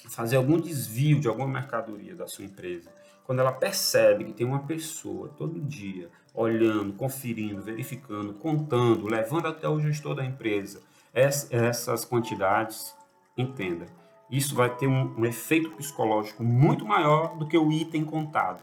fazer 0.09 0.37
algum 0.37 0.59
desvio 0.59 1.21
de 1.21 1.29
alguma 1.29 1.47
mercadoria 1.47 2.17
da 2.17 2.27
sua 2.27 2.45
empresa, 2.45 2.91
quando 3.25 3.41
ela 3.41 3.53
percebe 3.53 4.25
que 4.25 4.33
tem 4.33 4.47
uma 4.47 4.61
pessoa 4.61 5.29
todo 5.37 5.61
dia 5.61 6.11
olhando, 6.35 6.95
conferindo, 6.95 7.61
verificando, 7.61 8.33
contando, 8.35 9.07
levando 9.07 9.47
até 9.47 9.69
o 9.69 9.79
gestor 9.79 10.15
da 10.15 10.25
empresa 10.25 10.81
essas 11.13 12.05
quantidades, 12.05 12.95
entenda, 13.37 13.87
isso 14.31 14.55
vai 14.55 14.75
ter 14.77 14.87
um, 14.87 15.21
um 15.21 15.27
efeito 15.27 15.71
psicológico 15.73 16.43
muito 16.43 16.87
maior 16.87 17.37
do 17.37 17.47
que 17.47 17.59
o 17.59 17.71
item 17.71 18.05
contado. 18.05 18.63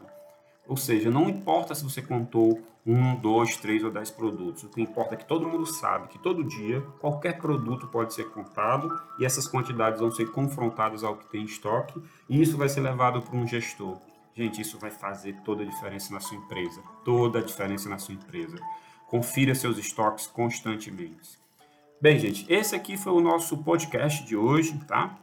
Ou 0.68 0.76
seja, 0.76 1.10
não 1.10 1.30
importa 1.30 1.74
se 1.74 1.82
você 1.82 2.02
contou 2.02 2.62
um, 2.86 3.16
dois, 3.16 3.56
três 3.56 3.82
ou 3.82 3.90
dez 3.90 4.10
produtos. 4.10 4.64
O 4.64 4.68
que 4.68 4.82
importa 4.82 5.14
é 5.14 5.16
que 5.16 5.26
todo 5.26 5.48
mundo 5.48 5.64
sabe 5.66 6.08
que 6.08 6.18
todo 6.18 6.44
dia 6.44 6.82
qualquer 7.00 7.38
produto 7.38 7.86
pode 7.86 8.12
ser 8.12 8.30
contado 8.30 8.88
e 9.18 9.24
essas 9.24 9.48
quantidades 9.48 10.00
vão 10.00 10.10
ser 10.10 10.30
confrontadas 10.30 11.02
ao 11.02 11.16
que 11.16 11.26
tem 11.30 11.42
em 11.42 11.44
estoque 11.44 12.00
e 12.28 12.40
isso 12.40 12.56
vai 12.56 12.68
ser 12.68 12.80
levado 12.80 13.22
para 13.22 13.36
um 13.36 13.46
gestor. 13.46 13.96
Gente, 14.34 14.60
isso 14.60 14.78
vai 14.78 14.90
fazer 14.90 15.34
toda 15.44 15.62
a 15.62 15.66
diferença 15.66 16.12
na 16.12 16.20
sua 16.20 16.36
empresa. 16.36 16.80
Toda 17.04 17.40
a 17.40 17.42
diferença 17.42 17.88
na 17.88 17.98
sua 17.98 18.14
empresa. 18.14 18.56
Confira 19.08 19.54
seus 19.54 19.78
estoques 19.78 20.26
constantemente. 20.26 21.38
Bem, 22.00 22.18
gente, 22.18 22.46
esse 22.48 22.76
aqui 22.76 22.96
foi 22.96 23.12
o 23.12 23.20
nosso 23.20 23.58
podcast 23.64 24.24
de 24.24 24.36
hoje, 24.36 24.78
tá? 24.86 25.18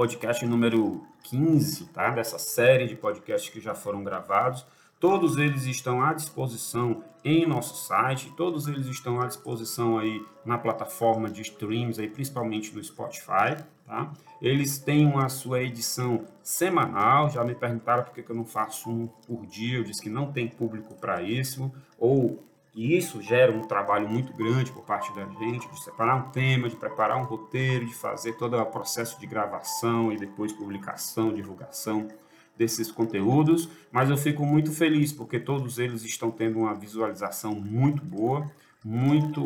Podcast 0.00 0.46
número 0.46 1.02
15, 1.24 1.84
tá? 1.88 2.08
Dessa 2.08 2.38
série 2.38 2.86
de 2.86 2.96
podcasts 2.96 3.52
que 3.52 3.60
já 3.60 3.74
foram 3.74 4.02
gravados. 4.02 4.64
Todos 4.98 5.36
eles 5.36 5.66
estão 5.66 6.02
à 6.02 6.14
disposição 6.14 7.04
em 7.22 7.46
nosso 7.46 7.86
site, 7.86 8.32
todos 8.34 8.66
eles 8.66 8.86
estão 8.86 9.20
à 9.20 9.26
disposição 9.26 9.98
aí 9.98 10.24
na 10.42 10.56
plataforma 10.56 11.28
de 11.28 11.42
streams, 11.42 12.00
aí, 12.00 12.08
principalmente 12.08 12.74
no 12.74 12.82
Spotify. 12.82 13.62
Tá? 13.86 14.10
Eles 14.40 14.78
têm 14.78 15.12
a 15.18 15.28
sua 15.28 15.62
edição 15.62 16.24
semanal, 16.42 17.28
já 17.28 17.44
me 17.44 17.54
perguntaram 17.54 18.02
por 18.04 18.14
que 18.14 18.24
eu 18.26 18.34
não 18.34 18.46
faço 18.46 18.88
um 18.88 19.06
por 19.06 19.44
dia, 19.44 19.76
eu 19.76 19.84
disse 19.84 20.00
que 20.00 20.08
não 20.08 20.32
tem 20.32 20.48
público 20.48 20.94
para 20.94 21.20
isso, 21.20 21.70
ou 21.98 22.42
e 22.74 22.96
isso 22.96 23.20
gera 23.20 23.52
um 23.52 23.62
trabalho 23.62 24.08
muito 24.08 24.32
grande 24.32 24.70
por 24.70 24.84
parte 24.84 25.12
da 25.14 25.26
gente, 25.26 25.68
de 25.68 25.82
separar 25.82 26.16
um 26.16 26.30
tema, 26.30 26.68
de 26.68 26.76
preparar 26.76 27.16
um 27.16 27.24
roteiro, 27.24 27.86
de 27.86 27.94
fazer 27.94 28.34
todo 28.34 28.56
o 28.56 28.66
processo 28.66 29.18
de 29.18 29.26
gravação 29.26 30.12
e 30.12 30.16
depois 30.16 30.52
publicação, 30.52 31.32
divulgação 31.32 32.06
desses 32.56 32.92
conteúdos. 32.92 33.68
Mas 33.90 34.08
eu 34.08 34.16
fico 34.16 34.44
muito 34.44 34.70
feliz 34.72 35.12
porque 35.12 35.40
todos 35.40 35.78
eles 35.78 36.04
estão 36.04 36.30
tendo 36.30 36.60
uma 36.60 36.74
visualização 36.74 37.54
muito 37.54 38.04
boa, 38.04 38.50
muito, 38.84 39.40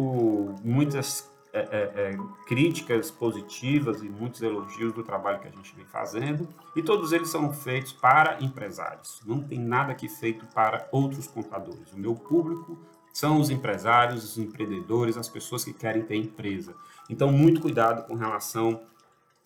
muitas 0.63 1.31
é, 1.53 1.61
é, 1.61 2.11
é, 2.11 2.19
críticas 2.47 3.13
positivas 3.13 4.03
e 4.03 4.09
muitos 4.09 4.43
elogios 4.43 4.93
do 4.93 5.05
trabalho 5.05 5.39
que 5.39 5.47
a 5.47 5.51
gente 5.53 5.75
vem 5.77 5.87
fazendo. 5.87 6.49
E 6.75 6.83
todos 6.83 7.13
eles 7.13 7.29
são 7.29 7.53
feitos 7.53 7.93
para 7.93 8.43
empresários. 8.43 9.21
Não 9.25 9.41
tem 9.41 9.61
nada 9.61 9.93
aqui 9.93 10.09
feito 10.09 10.45
para 10.47 10.89
outros 10.91 11.29
contadores. 11.29 11.93
O 11.93 11.99
meu 11.99 12.17
público 12.17 12.77
são 13.15 13.39
os 13.39 13.49
empresários, 13.49 14.25
os 14.25 14.39
empreendedores, 14.39 15.17
as 15.17 15.29
pessoas 15.29 15.65
que 15.65 15.73
querem 15.73 16.03
ter 16.03 16.17
empresa. 16.17 16.75
Então, 17.09 17.31
muito 17.31 17.61
cuidado 17.61 18.05
com 18.09 18.17
relação. 18.17 18.83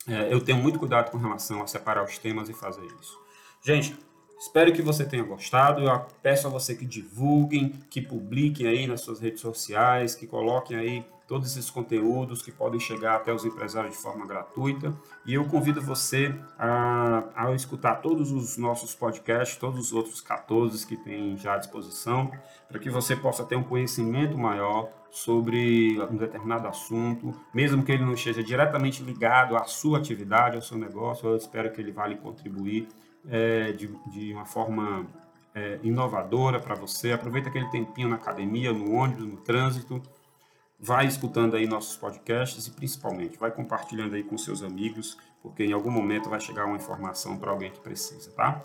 É, 0.09 0.33
eu 0.33 0.41
tenho 0.41 0.57
muito 0.57 0.79
cuidado 0.79 1.11
com 1.11 1.19
relação 1.19 1.63
a 1.63 1.67
separar 1.67 2.03
os 2.03 2.17
temas 2.17 2.49
e 2.49 2.55
fazer 2.55 2.87
isso. 2.99 3.21
Gente, 3.63 3.95
espero 4.41 4.73
que 4.73 4.81
você 4.81 5.05
tenha 5.05 5.23
gostado. 5.23 5.83
Eu 5.83 6.07
peço 6.23 6.47
a 6.47 6.51
você 6.51 6.75
que 6.75 6.87
divulguem, 6.87 7.75
que 7.91 8.01
publiquem 8.01 8.67
aí 8.67 8.87
nas 8.87 9.03
suas 9.03 9.21
redes 9.21 9.43
sociais, 9.43 10.15
que 10.15 10.27
coloquem 10.27 10.79
aí 10.79 11.07
todos 11.29 11.47
esses 11.47 11.71
conteúdos 11.71 12.41
que 12.41 12.51
podem 12.51 12.81
chegar 12.81 13.17
até 13.17 13.33
os 13.33 13.45
empresários 13.45 13.95
de 13.95 14.03
forma 14.03 14.27
gratuita. 14.27 14.97
E 15.27 15.35
eu 15.35 15.45
convido 15.45 15.81
você 15.83 16.35
a, 16.59 17.23
a 17.37 17.53
escutar 17.53 17.97
todos 17.97 18.33
os 18.33 18.57
nossos 18.57 18.95
podcasts, 18.95 19.59
todos 19.59 19.79
os 19.79 19.93
outros 19.93 20.23
14 20.23 20.87
que 20.87 20.97
tem 20.97 21.37
já 21.37 21.55
à 21.55 21.59
disposição, 21.59 22.33
para 22.67 22.79
que 22.79 22.89
você 22.89 23.15
possa 23.15 23.45
ter 23.45 23.57
um 23.57 23.63
conhecimento 23.63 24.39
maior 24.39 24.89
sobre 25.11 26.01
um 26.01 26.17
determinado 26.17 26.67
assunto, 26.67 27.35
mesmo 27.53 27.83
que 27.83 27.93
ele 27.93 28.05
não 28.05 28.15
esteja 28.15 28.43
diretamente 28.43 29.03
ligado 29.03 29.55
à 29.55 29.65
sua 29.65 29.99
atividade, 29.99 30.57
ao 30.57 30.63
seu 30.63 30.79
negócio, 30.79 31.29
eu 31.29 31.37
espero 31.37 31.71
que 31.71 31.81
ele 31.81 31.93
vá 31.93 32.07
lhe 32.07 32.17
contribuir 32.17 32.89
é, 33.29 33.73
de, 33.73 33.89
de 34.07 34.33
uma 34.33 34.47
forma 34.47 35.07
é, 35.55 35.79
inovadora 35.83 36.59
para 36.59 36.75
você. 36.75 37.13
Aproveita 37.13 37.51
aquele 37.51 37.69
tempinho 37.69 38.09
na 38.09 38.17
academia, 38.17 38.73
no 38.73 38.93
ônibus, 38.93 39.27
no 39.27 39.37
trânsito, 39.37 40.03
vai 40.79 41.07
escutando 41.07 41.57
aí 41.57 41.67
nossos 41.67 41.97
podcasts 41.97 42.67
e 42.67 42.71
principalmente 42.71 43.39
vai 43.39 43.51
compartilhando 43.51 44.15
aí 44.15 44.23
com 44.23 44.39
seus 44.39 44.63
amigos, 44.63 45.17
porque 45.43 45.65
em 45.65 45.73
algum 45.73 45.91
momento 45.91 46.31
vai 46.31 46.41
chegar 46.41 46.67
uma 46.67 46.77
informação 46.77 47.37
para 47.37 47.51
alguém 47.51 47.71
que 47.71 47.81
precisa, 47.81 48.31
tá? 48.31 48.63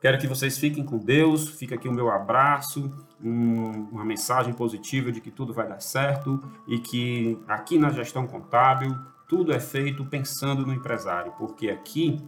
Quero 0.00 0.18
que 0.18 0.26
vocês 0.26 0.56
fiquem 0.56 0.82
com 0.82 0.96
Deus, 0.96 1.50
fica 1.50 1.74
aqui 1.74 1.86
o 1.86 1.92
meu 1.92 2.10
abraço, 2.10 2.90
um, 3.22 3.88
uma 3.92 4.04
mensagem 4.04 4.54
positiva 4.54 5.12
de 5.12 5.20
que 5.20 5.30
tudo 5.30 5.52
vai 5.52 5.68
dar 5.68 5.80
certo 5.80 6.42
e 6.66 6.78
que 6.78 7.38
aqui 7.46 7.78
na 7.78 7.90
gestão 7.90 8.26
contábil 8.26 8.96
tudo 9.28 9.52
é 9.52 9.60
feito 9.60 10.04
pensando 10.06 10.64
no 10.64 10.72
empresário, 10.72 11.32
porque 11.38 11.68
aqui 11.68 12.18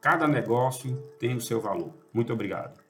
cada 0.00 0.26
negócio 0.26 0.96
tem 1.18 1.36
o 1.36 1.40
seu 1.40 1.60
valor. 1.60 1.94
Muito 2.12 2.32
obrigado. 2.32 2.81